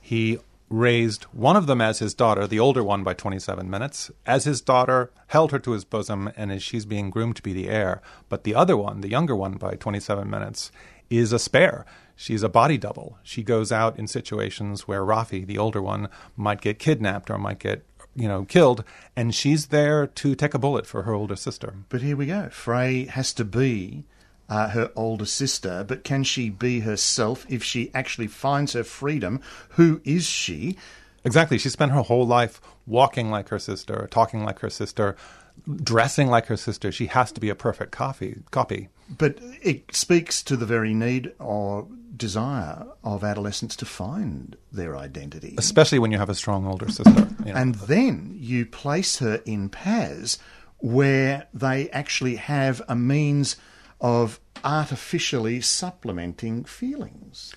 He 0.00 0.40
raised 0.68 1.24
one 1.24 1.56
of 1.56 1.66
them 1.66 1.80
as 1.80 1.98
his 1.98 2.14
daughter, 2.14 2.46
the 2.46 2.58
older 2.58 2.82
one 2.82 3.04
by 3.04 3.14
27 3.14 3.68
minutes, 3.68 4.10
as 4.26 4.44
his 4.44 4.60
daughter, 4.60 5.10
held 5.28 5.52
her 5.52 5.58
to 5.58 5.72
his 5.72 5.84
bosom, 5.84 6.30
and 6.36 6.50
as 6.50 6.62
she's 6.62 6.86
being 6.86 7.10
groomed 7.10 7.36
to 7.36 7.42
be 7.42 7.52
the 7.52 7.68
heir. 7.68 8.02
But 8.28 8.44
the 8.44 8.54
other 8.54 8.76
one, 8.76 9.00
the 9.00 9.10
younger 9.10 9.36
one 9.36 9.54
by 9.54 9.74
27 9.74 10.28
minutes, 10.28 10.72
is 11.10 11.32
a 11.32 11.38
spare. 11.38 11.84
She's 12.16 12.42
a 12.42 12.48
body 12.48 12.78
double. 12.78 13.18
She 13.22 13.42
goes 13.42 13.72
out 13.72 13.98
in 13.98 14.06
situations 14.06 14.86
where 14.86 15.02
Rafi, 15.02 15.46
the 15.46 15.58
older 15.58 15.82
one, 15.82 16.08
might 16.36 16.60
get 16.60 16.78
kidnapped 16.78 17.30
or 17.30 17.38
might 17.38 17.58
get 17.58 17.84
you 18.14 18.28
know 18.28 18.44
killed, 18.44 18.84
and 19.16 19.34
she's 19.34 19.66
there 19.66 20.06
to 20.06 20.34
take 20.34 20.54
a 20.54 20.58
bullet 20.58 20.86
for 20.86 21.02
her 21.02 21.14
older 21.14 21.36
sister. 21.36 21.74
But 21.88 22.02
here 22.02 22.16
we 22.16 22.26
go. 22.26 22.48
Frey 22.50 23.06
has 23.06 23.32
to 23.34 23.44
be 23.44 24.04
uh, 24.48 24.68
her 24.70 24.90
older 24.94 25.26
sister, 25.26 25.84
but 25.86 26.04
can 26.04 26.24
she 26.24 26.50
be 26.50 26.80
herself 26.80 27.46
if 27.48 27.62
she 27.62 27.90
actually 27.94 28.26
finds 28.26 28.72
her 28.72 28.84
freedom? 28.84 29.40
Who 29.70 30.00
is 30.04 30.26
she? 30.26 30.76
Exactly. 31.24 31.58
She 31.58 31.70
spent 31.70 31.92
her 31.92 32.02
whole 32.02 32.26
life 32.26 32.60
walking 32.86 33.30
like 33.30 33.48
her 33.48 33.58
sister, 33.58 34.06
talking 34.10 34.44
like 34.44 34.58
her 34.60 34.70
sister, 34.70 35.16
dressing 35.82 36.28
like 36.28 36.46
her 36.46 36.56
sister. 36.56 36.92
She 36.92 37.06
has 37.06 37.32
to 37.32 37.40
be 37.40 37.48
a 37.48 37.54
perfect 37.54 37.92
copy. 37.92 38.42
Copy. 38.50 38.88
But 39.08 39.38
it 39.62 39.94
speaks 39.94 40.42
to 40.44 40.56
the 40.56 40.66
very 40.66 40.92
need 40.94 41.32
or 41.38 41.86
desire 42.16 42.86
of 43.02 43.24
adolescents 43.24 43.76
to 43.76 43.84
find 43.84 44.56
their 44.70 44.96
identity. 44.96 45.54
Especially 45.58 45.98
when 45.98 46.12
you 46.12 46.18
have 46.18 46.30
a 46.30 46.34
strong 46.34 46.66
older 46.66 46.90
sister. 46.90 47.28
You 47.44 47.52
know. 47.52 47.58
And 47.58 47.74
then 47.76 48.36
you 48.38 48.66
place 48.66 49.18
her 49.18 49.40
in 49.46 49.68
Paz, 49.68 50.38
where 50.78 51.46
they 51.54 51.88
actually 51.90 52.36
have 52.36 52.82
a 52.88 52.94
means 52.94 53.56
of 54.04 54.38
artificially 54.62 55.62
supplementing 55.62 56.62
feelings. 56.62 57.54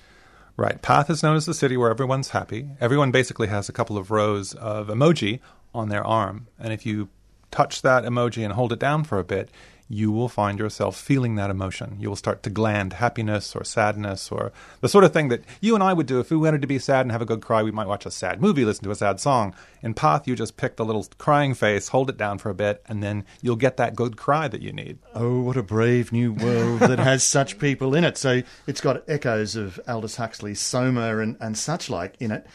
Right. 0.55 0.81
Paz 0.81 1.09
is 1.09 1.21
known 1.21 1.35
as 1.35 1.45
the 1.45 1.53
city 1.53 1.75
where 1.75 1.91
everyone's 1.91 2.29
happy. 2.29 2.69
Everyone 2.79 3.11
basically 3.11 3.47
has 3.47 3.67
a 3.67 3.73
couple 3.73 3.97
of 3.97 4.11
rows 4.11 4.53
of 4.53 4.87
emoji 4.87 5.41
on 5.75 5.89
their 5.89 6.07
arm. 6.07 6.47
And 6.57 6.71
if 6.71 6.85
you 6.85 7.09
touch 7.51 7.81
that 7.81 8.05
emoji 8.05 8.45
and 8.45 8.53
hold 8.53 8.71
it 8.71 8.79
down 8.79 9.03
for 9.03 9.19
a 9.19 9.25
bit, 9.25 9.51
you 9.89 10.11
will 10.11 10.27
find 10.27 10.59
yourself 10.59 10.97
feeling 10.97 11.35
that 11.35 11.49
emotion. 11.49 11.97
You 11.99 12.09
will 12.09 12.15
start 12.15 12.43
to 12.43 12.49
gland 12.49 12.93
happiness 12.93 13.55
or 13.55 13.63
sadness 13.63 14.31
or 14.31 14.51
the 14.81 14.89
sort 14.89 15.03
of 15.03 15.13
thing 15.13 15.29
that 15.29 15.43
you 15.61 15.75
and 15.75 15.83
I 15.83 15.93
would 15.93 16.07
do 16.07 16.19
if 16.19 16.29
we 16.29 16.37
wanted 16.37 16.61
to 16.61 16.67
be 16.67 16.79
sad 16.79 17.01
and 17.01 17.11
have 17.11 17.21
a 17.21 17.25
good 17.25 17.41
cry. 17.41 17.63
We 17.63 17.71
might 17.71 17.87
watch 17.87 18.05
a 18.05 18.11
sad 18.11 18.41
movie, 18.41 18.65
listen 18.65 18.83
to 18.83 18.91
a 18.91 18.95
sad 18.95 19.19
song. 19.19 19.55
In 19.81 19.93
Paz, 19.93 20.21
you 20.25 20.35
just 20.35 20.57
pick 20.57 20.75
the 20.75 20.85
little 20.85 21.07
crying 21.17 21.53
face, 21.53 21.89
hold 21.89 22.09
it 22.09 22.17
down 22.17 22.37
for 22.37 22.49
a 22.49 22.55
bit, 22.55 22.83
and 22.87 23.01
then 23.01 23.25
you'll 23.41 23.55
get 23.55 23.77
that 23.77 23.95
good 23.95 24.17
cry 24.17 24.47
that 24.47 24.61
you 24.61 24.73
need. 24.73 24.99
Oh, 25.13 25.41
what 25.41 25.57
a 25.57 25.63
brave 25.63 26.11
new 26.11 26.33
world 26.33 26.81
that 26.81 26.99
has 26.99 27.23
such 27.37 27.59
people 27.59 27.95
in 27.95 28.03
it. 28.03 28.17
So 28.17 28.41
it's 28.65 28.81
got 28.81 29.07
echoes 29.07 29.55
of 29.55 29.79
Aldous 29.87 30.17
Huxley's 30.17 30.59
Soma 30.59 31.19
and, 31.19 31.37
and 31.39 31.57
such 31.57 31.89
like 31.89 32.15
in 32.19 32.31
it. 32.31 32.45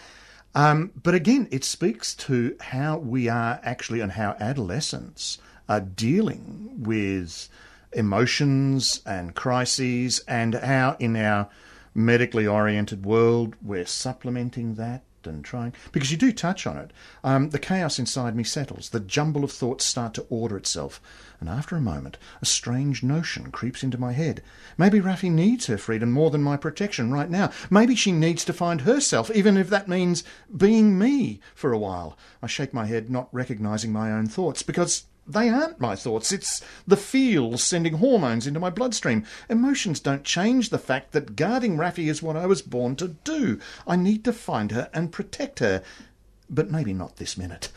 Um, 0.54 0.92
but 1.02 1.14
again, 1.14 1.48
it 1.50 1.64
speaks 1.64 2.14
to 2.16 2.56
how 2.60 2.98
we 2.98 3.28
are 3.28 3.58
actually 3.62 4.00
and 4.00 4.12
how 4.12 4.36
adolescents 4.38 5.38
are 5.68 5.80
dealing 5.80 6.82
with 6.82 7.48
emotions 7.92 9.02
and 9.04 9.34
crises 9.34 10.20
and 10.26 10.54
how 10.54 10.96
in 10.98 11.16
our 11.16 11.48
medically 11.94 12.46
oriented 12.46 13.04
world 13.04 13.54
we're 13.62 13.86
supplementing 13.86 14.74
that 14.74 15.02
and 15.26 15.44
trying 15.44 15.72
because 15.92 16.10
you 16.10 16.16
do 16.16 16.32
touch 16.32 16.66
on 16.66 16.76
it. 16.76 16.90
Um, 17.22 17.50
the 17.50 17.58
chaos 17.58 17.98
inside 17.98 18.34
me 18.34 18.44
settles. 18.44 18.90
The 18.90 19.00
jumble 19.00 19.44
of 19.44 19.52
thoughts 19.52 19.84
start 19.84 20.14
to 20.14 20.26
order 20.28 20.56
itself. 20.56 21.00
And 21.38 21.48
after 21.48 21.76
a 21.76 21.80
moment 21.80 22.18
a 22.40 22.46
strange 22.46 23.02
notion 23.02 23.50
creeps 23.50 23.82
into 23.82 23.98
my 23.98 24.12
head. 24.12 24.42
Maybe 24.76 25.00
Rafi 25.00 25.30
needs 25.30 25.66
her 25.66 25.78
freedom 25.78 26.10
more 26.10 26.30
than 26.30 26.42
my 26.42 26.56
protection 26.56 27.12
right 27.12 27.30
now. 27.30 27.50
Maybe 27.70 27.94
she 27.94 28.12
needs 28.12 28.44
to 28.46 28.52
find 28.52 28.82
herself 28.82 29.30
even 29.34 29.56
if 29.56 29.68
that 29.70 29.88
means 29.88 30.24
being 30.56 30.98
me 30.98 31.40
for 31.54 31.72
a 31.72 31.78
while. 31.78 32.16
I 32.42 32.46
shake 32.46 32.74
my 32.74 32.86
head 32.86 33.10
not 33.10 33.28
recognizing 33.32 33.92
my 33.92 34.10
own 34.12 34.26
thoughts 34.26 34.62
because 34.62 35.04
they 35.26 35.48
aren't 35.48 35.80
my 35.80 35.94
thoughts. 35.94 36.32
It's 36.32 36.62
the 36.86 36.96
feels 36.96 37.62
sending 37.62 37.94
hormones 37.94 38.46
into 38.46 38.60
my 38.60 38.70
bloodstream. 38.70 39.24
Emotions 39.48 40.00
don't 40.00 40.24
change 40.24 40.70
the 40.70 40.78
fact 40.78 41.12
that 41.12 41.36
guarding 41.36 41.76
Rafi 41.76 42.08
is 42.08 42.22
what 42.22 42.36
I 42.36 42.46
was 42.46 42.62
born 42.62 42.96
to 42.96 43.08
do. 43.08 43.60
I 43.86 43.96
need 43.96 44.24
to 44.24 44.32
find 44.32 44.72
her 44.72 44.90
and 44.92 45.12
protect 45.12 45.60
her. 45.60 45.82
But 46.50 46.70
maybe 46.70 46.92
not 46.92 47.16
this 47.16 47.38
minute. 47.38 47.70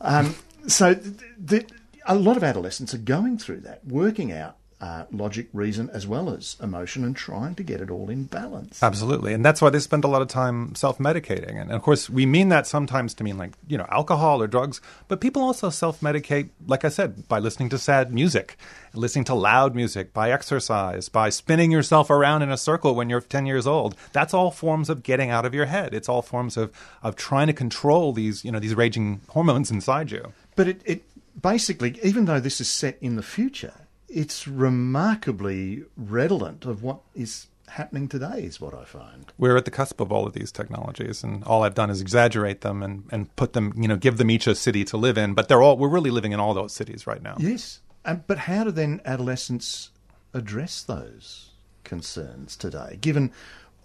Um, 0.00 0.36
so 0.66 0.94
th- 0.94 1.16
th- 1.46 1.68
a 2.06 2.14
lot 2.14 2.36
of 2.36 2.44
adolescents 2.44 2.94
are 2.94 2.98
going 2.98 3.38
through 3.38 3.60
that, 3.60 3.86
working 3.86 4.32
out 4.32 4.56
uh, 4.78 5.04
logic, 5.10 5.48
reason, 5.54 5.88
as 5.90 6.06
well 6.06 6.28
as 6.28 6.56
emotion, 6.62 7.02
and 7.02 7.16
trying 7.16 7.54
to 7.54 7.62
get 7.62 7.80
it 7.80 7.90
all 7.90 8.10
in 8.10 8.24
balance. 8.24 8.82
Absolutely, 8.82 9.32
and 9.32 9.44
that's 9.44 9.62
why 9.62 9.70
they 9.70 9.78
spend 9.78 10.04
a 10.04 10.08
lot 10.08 10.20
of 10.20 10.28
time 10.28 10.74
self-medicating. 10.74 11.58
And 11.58 11.72
of 11.72 11.80
course, 11.80 12.10
we 12.10 12.26
mean 12.26 12.50
that 12.50 12.66
sometimes 12.66 13.14
to 13.14 13.24
mean 13.24 13.38
like 13.38 13.52
you 13.66 13.78
know 13.78 13.86
alcohol 13.90 14.42
or 14.42 14.46
drugs, 14.46 14.82
but 15.08 15.20
people 15.20 15.40
also 15.40 15.70
self-medicate, 15.70 16.50
like 16.66 16.84
I 16.84 16.90
said, 16.90 17.26
by 17.26 17.38
listening 17.38 17.70
to 17.70 17.78
sad 17.78 18.12
music, 18.12 18.58
listening 18.92 19.24
to 19.26 19.34
loud 19.34 19.74
music, 19.74 20.12
by 20.12 20.30
exercise, 20.30 21.08
by 21.08 21.30
spinning 21.30 21.70
yourself 21.70 22.10
around 22.10 22.42
in 22.42 22.50
a 22.50 22.58
circle 22.58 22.94
when 22.94 23.08
you're 23.08 23.22
10 23.22 23.46
years 23.46 23.66
old. 23.66 23.96
That's 24.12 24.34
all 24.34 24.50
forms 24.50 24.90
of 24.90 25.02
getting 25.02 25.30
out 25.30 25.46
of 25.46 25.54
your 25.54 25.66
head. 25.66 25.94
It's 25.94 26.08
all 26.08 26.22
forms 26.22 26.58
of 26.58 26.70
of 27.02 27.16
trying 27.16 27.46
to 27.46 27.54
control 27.54 28.12
these 28.12 28.44
you 28.44 28.52
know 28.52 28.60
these 28.60 28.74
raging 28.74 29.22
hormones 29.28 29.70
inside 29.70 30.10
you. 30.10 30.34
But 30.54 30.68
it, 30.68 30.82
it 30.84 31.04
basically, 31.40 31.98
even 32.02 32.26
though 32.26 32.40
this 32.40 32.60
is 32.60 32.68
set 32.68 32.98
in 33.00 33.16
the 33.16 33.22
future 33.22 33.72
it's 34.08 34.46
remarkably 34.46 35.84
redolent 35.96 36.64
of 36.64 36.82
what 36.82 37.00
is 37.14 37.48
happening 37.68 38.08
today 38.08 38.42
is 38.42 38.60
what 38.60 38.74
I 38.74 38.84
find. 38.84 39.32
We're 39.38 39.56
at 39.56 39.64
the 39.64 39.70
cusp 39.70 40.00
of 40.00 40.12
all 40.12 40.26
of 40.26 40.32
these 40.32 40.52
technologies 40.52 41.24
and 41.24 41.42
all 41.44 41.64
I've 41.64 41.74
done 41.74 41.90
is 41.90 42.00
exaggerate 42.00 42.60
them 42.60 42.82
and, 42.82 43.04
and 43.10 43.34
put 43.36 43.52
them, 43.52 43.72
you 43.76 43.88
know, 43.88 43.96
give 43.96 44.18
them 44.18 44.30
each 44.30 44.46
a 44.46 44.54
city 44.54 44.84
to 44.86 44.96
live 44.96 45.18
in, 45.18 45.34
but 45.34 45.48
they're 45.48 45.62
all 45.62 45.76
we're 45.76 45.88
really 45.88 46.10
living 46.10 46.32
in 46.32 46.40
all 46.40 46.54
those 46.54 46.72
cities 46.72 47.06
right 47.06 47.22
now. 47.22 47.36
Yes. 47.38 47.80
Um, 48.04 48.22
but 48.26 48.38
how 48.38 48.64
do 48.64 48.70
then 48.70 49.00
adolescents 49.04 49.90
address 50.32 50.82
those 50.82 51.50
concerns 51.84 52.56
today? 52.56 52.98
Given 53.00 53.32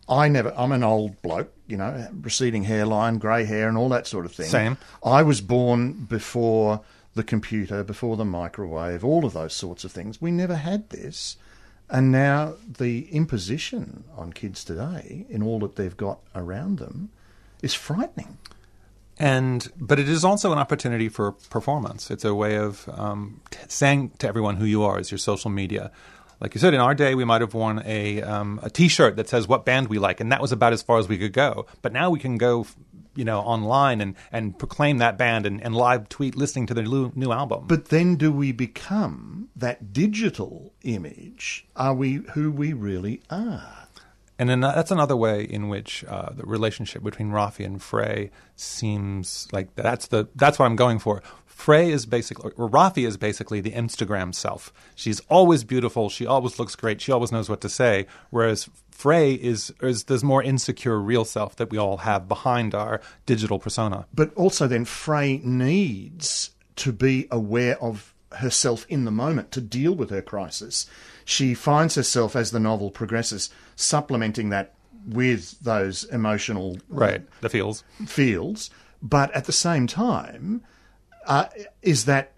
I 0.07 0.27
never 0.27 0.53
I'm 0.55 0.71
an 0.71 0.83
old 0.83 1.21
bloke, 1.21 1.51
you 1.67 1.77
know, 1.77 2.07
receding 2.21 2.63
hairline, 2.63 3.17
grey 3.17 3.45
hair 3.45 3.67
and 3.67 3.77
all 3.77 3.89
that 3.89 4.05
sort 4.05 4.25
of 4.25 4.31
thing. 4.31 4.47
Same. 4.47 4.77
I 5.03 5.23
was 5.23 5.41
born 5.41 6.05
before 6.05 6.81
the 7.13 7.23
computer, 7.23 7.83
before 7.83 8.15
the 8.15 8.25
microwave, 8.25 9.03
all 9.03 9.25
of 9.25 9.33
those 9.33 9.53
sorts 9.53 9.83
of 9.83 9.91
things. 9.91 10.21
We 10.21 10.31
never 10.31 10.55
had 10.55 10.89
this. 10.89 11.37
And 11.89 12.11
now 12.11 12.55
the 12.77 13.09
imposition 13.11 14.05
on 14.15 14.31
kids 14.31 14.63
today, 14.63 15.25
in 15.29 15.43
all 15.43 15.59
that 15.59 15.75
they've 15.75 15.97
got 15.97 16.19
around 16.33 16.79
them, 16.79 17.09
is 17.61 17.73
frightening. 17.73 18.37
And 19.19 19.71
but 19.77 19.99
it 19.99 20.09
is 20.09 20.23
also 20.23 20.51
an 20.51 20.57
opportunity 20.57 21.09
for 21.09 21.33
performance. 21.33 22.09
It's 22.09 22.25
a 22.25 22.33
way 22.33 22.55
of 22.55 22.89
um, 22.89 23.41
t- 23.51 23.59
saying 23.67 24.13
to 24.19 24.27
everyone 24.27 24.55
who 24.55 24.65
you 24.65 24.83
are 24.83 24.99
is 24.99 25.11
your 25.11 25.17
social 25.17 25.51
media. 25.51 25.91
Like 26.39 26.55
you 26.55 26.59
said, 26.59 26.73
in 26.73 26.79
our 26.79 26.95
day, 26.95 27.13
we 27.13 27.23
might 27.23 27.41
have 27.41 27.53
worn 27.53 27.83
a 27.85 28.23
um, 28.23 28.59
a 28.63 28.69
T-shirt 28.69 29.17
that 29.17 29.29
says 29.29 29.47
what 29.47 29.63
band 29.63 29.89
we 29.89 29.99
like, 29.99 30.21
and 30.21 30.31
that 30.31 30.41
was 30.41 30.51
about 30.51 30.73
as 30.73 30.81
far 30.81 30.97
as 30.97 31.07
we 31.07 31.19
could 31.19 31.33
go. 31.33 31.67
But 31.83 31.93
now 31.93 32.09
we 32.09 32.19
can 32.19 32.37
go 32.37 32.65
you 33.15 33.25
know 33.25 33.39
online 33.39 34.01
and, 34.01 34.15
and 34.31 34.57
proclaim 34.57 34.97
that 34.99 35.17
band 35.17 35.45
and, 35.45 35.61
and 35.61 35.75
live 35.75 36.09
tweet 36.09 36.35
listening 36.35 36.65
to 36.67 36.73
their 36.73 36.85
new, 36.85 37.11
new 37.15 37.31
album. 37.31 37.65
But 37.67 37.85
then 37.85 38.15
do 38.15 38.31
we 38.31 38.51
become 38.51 39.49
that 39.55 39.93
digital 39.93 40.73
image? 40.83 41.67
Are 41.75 41.93
we 41.93 42.21
who 42.33 42.51
we 42.51 42.73
really 42.73 43.21
are? 43.29 43.87
And 44.41 44.49
then 44.49 44.61
that's 44.61 44.89
another 44.89 45.15
way 45.15 45.43
in 45.43 45.69
which 45.69 46.03
uh, 46.05 46.29
the 46.33 46.43
relationship 46.47 47.03
between 47.03 47.29
Rafi 47.29 47.63
and 47.63 47.79
Frey 47.79 48.31
seems 48.55 49.47
like 49.51 49.75
that's 49.75 50.07
the 50.07 50.29
that's 50.35 50.57
what 50.57 50.65
I'm 50.65 50.75
going 50.75 50.97
for. 50.97 51.21
Frey 51.61 51.91
is 51.91 52.07
basically, 52.07 52.51
or 52.57 52.67
Rafi 52.67 53.05
is 53.05 53.17
basically 53.17 53.61
the 53.61 53.73
Instagram 53.73 54.33
self. 54.33 54.73
She's 54.95 55.19
always 55.29 55.63
beautiful. 55.63 56.09
She 56.09 56.25
always 56.25 56.57
looks 56.57 56.75
great. 56.75 56.99
She 56.99 57.11
always 57.11 57.31
knows 57.31 57.49
what 57.49 57.61
to 57.61 57.69
say. 57.69 58.07
Whereas 58.31 58.67
Frey 58.89 59.33
is, 59.33 59.71
is 59.79 60.05
this 60.05 60.23
more 60.23 60.41
insecure 60.41 60.99
real 60.99 61.23
self 61.23 61.55
that 61.57 61.69
we 61.69 61.77
all 61.77 61.97
have 61.97 62.27
behind 62.27 62.73
our 62.73 62.99
digital 63.27 63.59
persona. 63.59 64.07
But 64.11 64.33
also, 64.33 64.65
then 64.65 64.85
Frey 64.85 65.39
needs 65.43 66.49
to 66.77 66.91
be 66.91 67.27
aware 67.29 67.79
of 67.79 68.15
herself 68.31 68.87
in 68.89 69.05
the 69.05 69.11
moment 69.11 69.51
to 69.51 69.61
deal 69.61 69.93
with 69.93 70.09
her 70.09 70.23
crisis. 70.23 70.87
She 71.25 71.53
finds 71.53 71.93
herself, 71.93 72.35
as 72.35 72.49
the 72.49 72.59
novel 72.59 72.89
progresses, 72.89 73.51
supplementing 73.75 74.49
that 74.49 74.73
with 75.05 75.59
those 75.59 76.05
emotional 76.05 76.79
Right. 76.89 77.21
The 77.41 77.49
feels. 77.49 77.83
feels 78.07 78.71
but 79.03 79.31
at 79.35 79.45
the 79.45 79.51
same 79.51 79.85
time, 79.85 80.63
uh, 81.25 81.45
is 81.81 82.05
that 82.05 82.33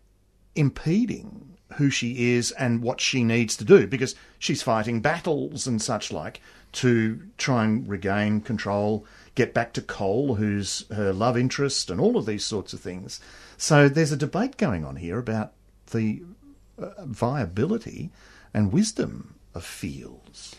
impeding 0.55 1.57
who 1.77 1.89
she 1.89 2.33
is 2.33 2.51
and 2.51 2.81
what 2.81 3.01
she 3.01 3.23
needs 3.23 3.57
to 3.57 3.63
do? 3.63 3.87
Because 3.87 4.15
she's 4.39 4.61
fighting 4.61 5.01
battles 5.01 5.67
and 5.67 5.81
such 5.81 6.11
like 6.11 6.41
to 6.73 7.21
try 7.37 7.63
and 7.63 7.87
regain 7.87 8.41
control, 8.41 9.05
get 9.35 9.53
back 9.53 9.73
to 9.73 9.81
Cole, 9.81 10.35
who's 10.35 10.85
her 10.91 11.13
love 11.13 11.37
interest, 11.37 11.89
and 11.89 12.01
all 12.01 12.17
of 12.17 12.25
these 12.25 12.43
sorts 12.43 12.73
of 12.73 12.79
things. 12.79 13.19
So 13.57 13.87
there's 13.87 14.11
a 14.11 14.17
debate 14.17 14.57
going 14.57 14.83
on 14.83 14.97
here 14.97 15.19
about 15.19 15.53
the 15.91 16.23
uh, 16.77 17.05
viability 17.05 18.11
and 18.53 18.73
wisdom 18.73 19.35
of 19.53 19.63
feels. 19.63 20.55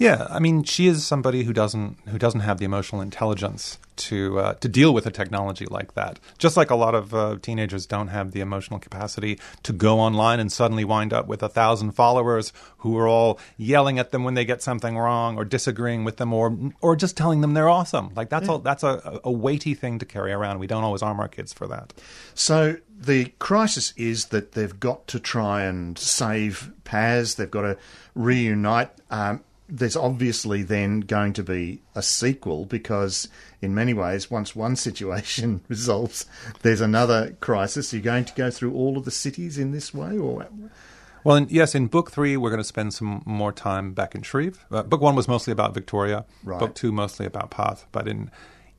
Yeah, 0.00 0.26
I 0.30 0.38
mean, 0.38 0.64
she 0.64 0.86
is 0.86 1.06
somebody 1.06 1.44
who 1.44 1.52
doesn't 1.52 1.98
who 2.08 2.16
doesn't 2.16 2.40
have 2.40 2.56
the 2.56 2.64
emotional 2.64 3.02
intelligence 3.02 3.78
to 3.96 4.38
uh, 4.38 4.54
to 4.54 4.66
deal 4.66 4.94
with 4.94 5.04
a 5.04 5.10
technology 5.10 5.66
like 5.66 5.92
that. 5.92 6.18
Just 6.38 6.56
like 6.56 6.70
a 6.70 6.74
lot 6.74 6.94
of 6.94 7.12
uh, 7.12 7.36
teenagers 7.42 7.84
don't 7.84 8.08
have 8.08 8.32
the 8.32 8.40
emotional 8.40 8.80
capacity 8.80 9.38
to 9.62 9.74
go 9.74 10.00
online 10.00 10.40
and 10.40 10.50
suddenly 10.50 10.86
wind 10.86 11.12
up 11.12 11.26
with 11.26 11.42
a 11.42 11.50
thousand 11.50 11.92
followers 11.92 12.50
who 12.78 12.96
are 12.96 13.06
all 13.06 13.38
yelling 13.58 13.98
at 13.98 14.10
them 14.10 14.24
when 14.24 14.32
they 14.32 14.46
get 14.46 14.62
something 14.62 14.96
wrong, 14.96 15.36
or 15.36 15.44
disagreeing 15.44 16.02
with 16.02 16.16
them, 16.16 16.32
or 16.32 16.56
or 16.80 16.96
just 16.96 17.14
telling 17.14 17.42
them 17.42 17.52
they're 17.52 17.68
awesome. 17.68 18.10
Like 18.16 18.30
that's 18.30 18.48
a, 18.48 18.56
that's 18.56 18.82
a, 18.82 19.20
a 19.22 19.30
weighty 19.30 19.74
thing 19.74 19.98
to 19.98 20.06
carry 20.06 20.32
around. 20.32 20.60
We 20.60 20.66
don't 20.66 20.82
always 20.82 21.02
arm 21.02 21.20
our 21.20 21.28
kids 21.28 21.52
for 21.52 21.66
that. 21.66 21.92
So 22.34 22.78
the 22.98 23.26
crisis 23.38 23.92
is 23.98 24.26
that 24.28 24.52
they've 24.52 24.80
got 24.80 25.06
to 25.08 25.20
try 25.20 25.64
and 25.64 25.98
save 25.98 26.72
Paz. 26.84 27.34
They've 27.34 27.50
got 27.50 27.62
to 27.62 27.76
reunite. 28.14 28.92
Um, 29.10 29.44
there's 29.70 29.96
obviously 29.96 30.62
then 30.62 31.00
going 31.00 31.32
to 31.34 31.42
be 31.42 31.82
a 31.94 32.02
sequel 32.02 32.64
because, 32.64 33.28
in 33.62 33.74
many 33.74 33.94
ways, 33.94 34.30
once 34.30 34.56
one 34.56 34.76
situation 34.76 35.60
resolves, 35.68 36.26
there's 36.62 36.80
another 36.80 37.36
crisis. 37.40 37.92
You're 37.92 38.02
going 38.02 38.24
to 38.24 38.34
go 38.34 38.50
through 38.50 38.74
all 38.74 38.98
of 38.98 39.04
the 39.04 39.10
cities 39.10 39.58
in 39.58 39.70
this 39.70 39.94
way, 39.94 40.18
or 40.18 40.46
Well, 41.24 41.36
in, 41.36 41.46
yes, 41.50 41.74
in 41.74 41.86
book 41.86 42.10
three, 42.10 42.36
we're 42.36 42.50
going 42.50 42.58
to 42.58 42.64
spend 42.64 42.94
some 42.94 43.22
more 43.24 43.52
time 43.52 43.92
back 43.92 44.14
in 44.14 44.22
Shreve. 44.22 44.64
Uh, 44.70 44.82
book 44.82 45.00
one 45.00 45.14
was 45.14 45.28
mostly 45.28 45.52
about 45.52 45.72
Victoria. 45.74 46.24
Right. 46.42 46.58
Book 46.58 46.74
two 46.74 46.92
mostly 46.92 47.26
about 47.26 47.50
Paz. 47.50 47.86
But 47.92 48.08
in 48.08 48.30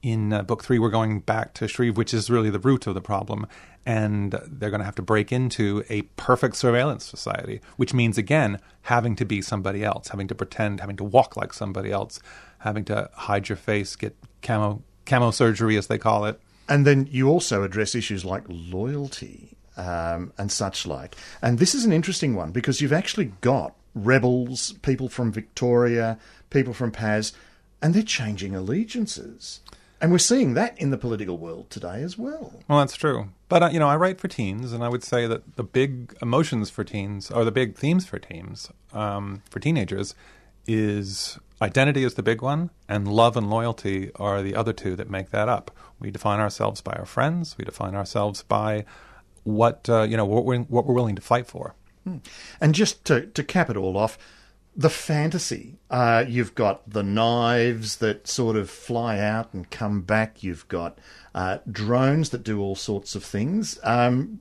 in 0.01 0.33
uh, 0.33 0.41
book 0.43 0.63
three, 0.63 0.79
we're 0.79 0.89
going 0.89 1.19
back 1.19 1.53
to 1.55 1.67
Shreve, 1.67 1.97
which 1.97 2.13
is 2.13 2.29
really 2.29 2.49
the 2.49 2.59
root 2.59 2.87
of 2.87 2.93
the 2.93 3.01
problem. 3.01 3.47
And 3.85 4.39
they're 4.45 4.69
going 4.69 4.79
to 4.79 4.85
have 4.85 4.95
to 4.95 5.01
break 5.01 5.31
into 5.31 5.83
a 5.89 6.03
perfect 6.15 6.55
surveillance 6.55 7.03
society, 7.03 7.61
which 7.77 7.93
means 7.93 8.17
again 8.17 8.59
having 8.83 9.15
to 9.15 9.25
be 9.25 9.41
somebody 9.41 9.83
else, 9.83 10.09
having 10.09 10.27
to 10.27 10.35
pretend, 10.35 10.79
having 10.81 10.97
to 10.97 11.03
walk 11.03 11.35
like 11.35 11.51
somebody 11.53 11.91
else, 11.91 12.19
having 12.59 12.85
to 12.85 13.09
hide 13.13 13.49
your 13.49 13.55
face, 13.55 13.95
get 13.95 14.15
camo 14.43 14.83
camo 15.05 15.31
surgery, 15.31 15.77
as 15.77 15.87
they 15.87 15.97
call 15.97 16.25
it. 16.25 16.39
And 16.69 16.85
then 16.85 17.07
you 17.09 17.27
also 17.27 17.63
address 17.63 17.95
issues 17.95 18.23
like 18.23 18.43
loyalty 18.47 19.57
um, 19.77 20.31
and 20.37 20.51
such 20.51 20.85
like. 20.85 21.15
And 21.41 21.57
this 21.57 21.73
is 21.73 21.83
an 21.83 21.91
interesting 21.91 22.35
one 22.35 22.51
because 22.51 22.81
you've 22.81 22.93
actually 22.93 23.33
got 23.41 23.75
rebels, 23.95 24.73
people 24.81 25.09
from 25.09 25.31
Victoria, 25.31 26.19
people 26.49 26.73
from 26.73 26.91
Paz, 26.91 27.33
and 27.81 27.93
they're 27.93 28.03
changing 28.03 28.55
allegiances. 28.55 29.61
And 30.01 30.11
we're 30.11 30.17
seeing 30.17 30.55
that 30.55 30.77
in 30.79 30.89
the 30.89 30.97
political 30.97 31.37
world 31.37 31.69
today 31.69 32.01
as 32.01 32.17
well. 32.17 32.59
Well, 32.67 32.79
that's 32.79 32.95
true. 32.95 33.29
But 33.49 33.63
uh, 33.63 33.69
you 33.71 33.79
know, 33.79 33.87
I 33.87 33.95
write 33.95 34.19
for 34.19 34.27
teens, 34.27 34.73
and 34.73 34.83
I 34.83 34.89
would 34.89 35.03
say 35.03 35.27
that 35.27 35.57
the 35.57 35.63
big 35.63 36.15
emotions 36.21 36.71
for 36.71 36.83
teens, 36.83 37.29
or 37.29 37.45
the 37.45 37.51
big 37.51 37.75
themes 37.75 38.05
for 38.07 38.17
teens, 38.17 38.69
um, 38.93 39.43
for 39.49 39.59
teenagers, 39.59 40.15
is 40.65 41.37
identity 41.61 42.03
is 42.03 42.15
the 42.15 42.23
big 42.23 42.41
one, 42.41 42.71
and 42.89 43.07
love 43.07 43.37
and 43.37 43.49
loyalty 43.49 44.09
are 44.15 44.41
the 44.41 44.55
other 44.55 44.73
two 44.73 44.95
that 44.95 45.09
make 45.09 45.29
that 45.29 45.47
up. 45.47 45.69
We 45.99 46.09
define 46.09 46.39
ourselves 46.39 46.81
by 46.81 46.93
our 46.93 47.05
friends. 47.05 47.55
We 47.57 47.65
define 47.65 47.93
ourselves 47.93 48.41
by 48.41 48.85
what 49.43 49.87
uh, 49.87 50.03
you 50.03 50.17
know 50.17 50.25
what 50.25 50.45
we're, 50.45 50.61
what 50.61 50.87
we're 50.87 50.95
willing 50.95 51.15
to 51.15 51.21
fight 51.21 51.45
for. 51.45 51.75
And 52.59 52.73
just 52.73 53.05
to, 53.05 53.27
to 53.27 53.43
cap 53.43 53.69
it 53.69 53.77
all 53.77 53.95
off, 53.95 54.17
the 54.75 54.89
fantasy. 54.89 55.77
Uh, 55.89 56.23
you've 56.27 56.55
got 56.55 56.89
the 56.89 57.03
knives 57.03 57.97
that 57.97 58.27
sort 58.27 58.55
of 58.55 58.69
fly 58.69 59.19
out 59.19 59.53
and 59.53 59.69
come 59.69 60.01
back. 60.01 60.43
You've 60.43 60.67
got 60.67 60.97
uh, 61.35 61.59
drones 61.69 62.29
that 62.29 62.43
do 62.43 62.59
all 62.61 62.75
sorts 62.75 63.15
of 63.15 63.23
things. 63.23 63.79
Um, 63.83 64.39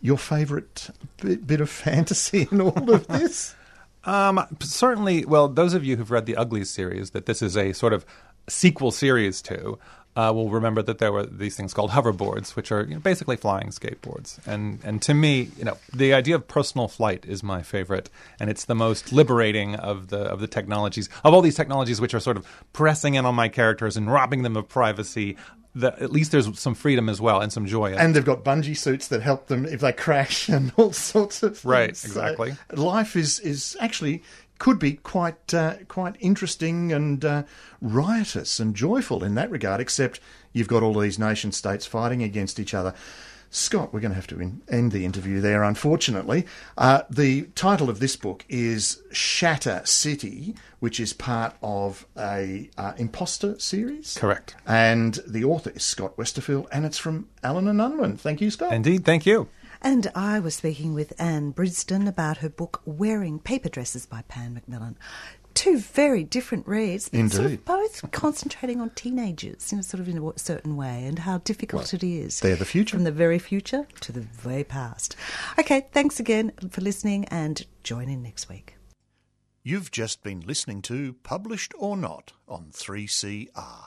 your 0.00 0.18
favourite 0.18 0.90
bit, 1.18 1.46
bit 1.46 1.60
of 1.60 1.70
fantasy 1.70 2.48
in 2.50 2.60
all 2.60 2.92
of 2.92 3.06
this? 3.06 3.54
Um, 4.04 4.40
certainly, 4.60 5.26
well, 5.26 5.46
those 5.46 5.74
of 5.74 5.84
you 5.84 5.96
who've 5.96 6.10
read 6.10 6.24
the 6.24 6.34
Uglies 6.34 6.70
series, 6.70 7.10
that 7.10 7.26
this 7.26 7.42
is 7.42 7.54
a 7.54 7.74
sort 7.74 7.92
of 7.92 8.06
sequel 8.48 8.90
series 8.92 9.42
to, 9.42 9.78
uh, 10.16 10.32
will 10.34 10.50
remember 10.50 10.82
that 10.82 10.98
there 10.98 11.12
were 11.12 11.24
these 11.24 11.56
things 11.56 11.72
called 11.72 11.90
hoverboards, 11.90 12.56
which 12.56 12.72
are 12.72 12.82
you 12.82 12.94
know, 12.94 13.00
basically 13.00 13.36
flying 13.36 13.68
skateboards. 13.68 14.38
And 14.46 14.80
and 14.84 15.00
to 15.02 15.14
me, 15.14 15.50
you 15.56 15.64
know, 15.64 15.76
the 15.94 16.12
idea 16.14 16.34
of 16.34 16.48
personal 16.48 16.88
flight 16.88 17.24
is 17.26 17.42
my 17.42 17.62
favorite, 17.62 18.10
and 18.38 18.50
it's 18.50 18.64
the 18.64 18.74
most 18.74 19.12
liberating 19.12 19.76
of 19.76 20.08
the 20.08 20.20
of 20.22 20.40
the 20.40 20.48
technologies 20.48 21.08
of 21.24 21.32
all 21.32 21.42
these 21.42 21.54
technologies, 21.54 22.00
which 22.00 22.14
are 22.14 22.20
sort 22.20 22.36
of 22.36 22.46
pressing 22.72 23.14
in 23.14 23.24
on 23.24 23.34
my 23.34 23.48
characters 23.48 23.96
and 23.96 24.12
robbing 24.12 24.42
them 24.42 24.56
of 24.56 24.68
privacy. 24.68 25.36
The, 25.72 25.92
at 26.02 26.10
least 26.10 26.32
there's 26.32 26.58
some 26.58 26.74
freedom 26.74 27.08
as 27.08 27.20
well 27.20 27.40
and 27.40 27.52
some 27.52 27.64
joy. 27.64 27.94
And 27.94 28.12
they've 28.12 28.24
got 28.24 28.42
bungee 28.42 28.76
suits 28.76 29.06
that 29.06 29.22
help 29.22 29.46
them 29.46 29.64
if 29.64 29.80
they 29.80 29.92
crash 29.92 30.48
and 30.56 30.72
all 30.76 30.92
sorts 30.92 31.44
of 31.44 31.52
things. 31.58 31.64
Right, 31.64 31.96
So 31.96 32.08
exactly. 32.08 32.56
life 32.72 33.14
is, 33.14 33.38
is 33.38 33.76
actually 33.78 34.24
could 34.60 34.78
be 34.78 34.92
quite 34.92 35.52
uh, 35.52 35.74
quite 35.88 36.14
interesting 36.20 36.92
and 36.92 37.24
uh, 37.24 37.42
riotous 37.80 38.60
and 38.60 38.76
joyful 38.76 39.24
in 39.24 39.34
that 39.34 39.50
regard. 39.50 39.80
Except 39.80 40.20
you've 40.52 40.68
got 40.68 40.84
all 40.84 40.96
these 40.96 41.18
nation 41.18 41.50
states 41.50 41.86
fighting 41.86 42.22
against 42.22 42.60
each 42.60 42.72
other. 42.72 42.94
Scott, 43.52 43.92
we're 43.92 43.98
going 43.98 44.12
to 44.12 44.16
have 44.16 44.28
to 44.28 44.40
in- 44.40 44.62
end 44.68 44.92
the 44.92 45.04
interview 45.04 45.40
there, 45.40 45.64
unfortunately. 45.64 46.46
Uh, 46.78 47.02
the 47.10 47.42
title 47.56 47.90
of 47.90 47.98
this 47.98 48.14
book 48.14 48.44
is 48.48 49.02
Shatter 49.10 49.82
City, 49.84 50.54
which 50.78 51.00
is 51.00 51.12
part 51.12 51.56
of 51.60 52.06
a 52.16 52.70
uh, 52.78 52.92
imposter 52.96 53.58
series. 53.58 54.16
Correct. 54.16 54.54
And 54.68 55.18
the 55.26 55.42
author 55.42 55.70
is 55.70 55.82
Scott 55.82 56.16
Westerfeld, 56.16 56.68
and 56.70 56.86
it's 56.86 56.98
from 56.98 57.28
Allen 57.42 57.66
and 57.66 57.80
Unwin. 57.80 58.16
Thank 58.16 58.40
you, 58.40 58.52
Scott. 58.52 58.72
Indeed, 58.72 59.04
thank 59.04 59.26
you. 59.26 59.48
And 59.82 60.10
I 60.14 60.38
was 60.40 60.56
speaking 60.56 60.92
with 60.94 61.12
Anne 61.18 61.52
Brinsden 61.54 62.06
about 62.06 62.38
her 62.38 62.50
book 62.50 62.82
Wearing 62.84 63.38
Paper 63.38 63.68
Dresses 63.70 64.04
by 64.04 64.22
Pan 64.28 64.52
Macmillan. 64.54 64.98
Two 65.54 65.78
very 65.78 66.22
different 66.22 66.66
reads, 66.68 67.08
but 67.08 67.18
sort 67.30 67.44
Indeed. 67.46 67.58
of 67.60 67.64
both 67.64 68.10
concentrating 68.12 68.80
on 68.80 68.90
teenagers, 68.90 69.72
you 69.72 69.76
know, 69.78 69.82
sort 69.82 70.00
of 70.00 70.08
in 70.08 70.18
a 70.18 70.38
certain 70.38 70.76
way, 70.76 71.04
and 71.06 71.20
how 71.20 71.38
difficult 71.38 71.92
it 71.92 72.04
is. 72.04 72.40
they're 72.40 72.56
the 72.56 72.64
future. 72.64 72.96
From 72.96 73.04
the 73.04 73.10
very 73.10 73.38
future 73.38 73.86
to 74.00 74.12
the 74.12 74.20
very 74.20 74.64
past. 74.64 75.16
Okay, 75.58 75.86
thanks 75.92 76.20
again 76.20 76.52
for 76.70 76.82
listening, 76.82 77.24
and 77.26 77.66
join 77.82 78.08
in 78.08 78.22
next 78.22 78.48
week. 78.48 78.76
You've 79.62 79.90
just 79.90 80.22
been 80.22 80.40
listening 80.40 80.82
to 80.82 81.14
Published 81.22 81.74
or 81.76 81.96
Not 81.96 82.32
on 82.46 82.68
3CR. 82.72 83.86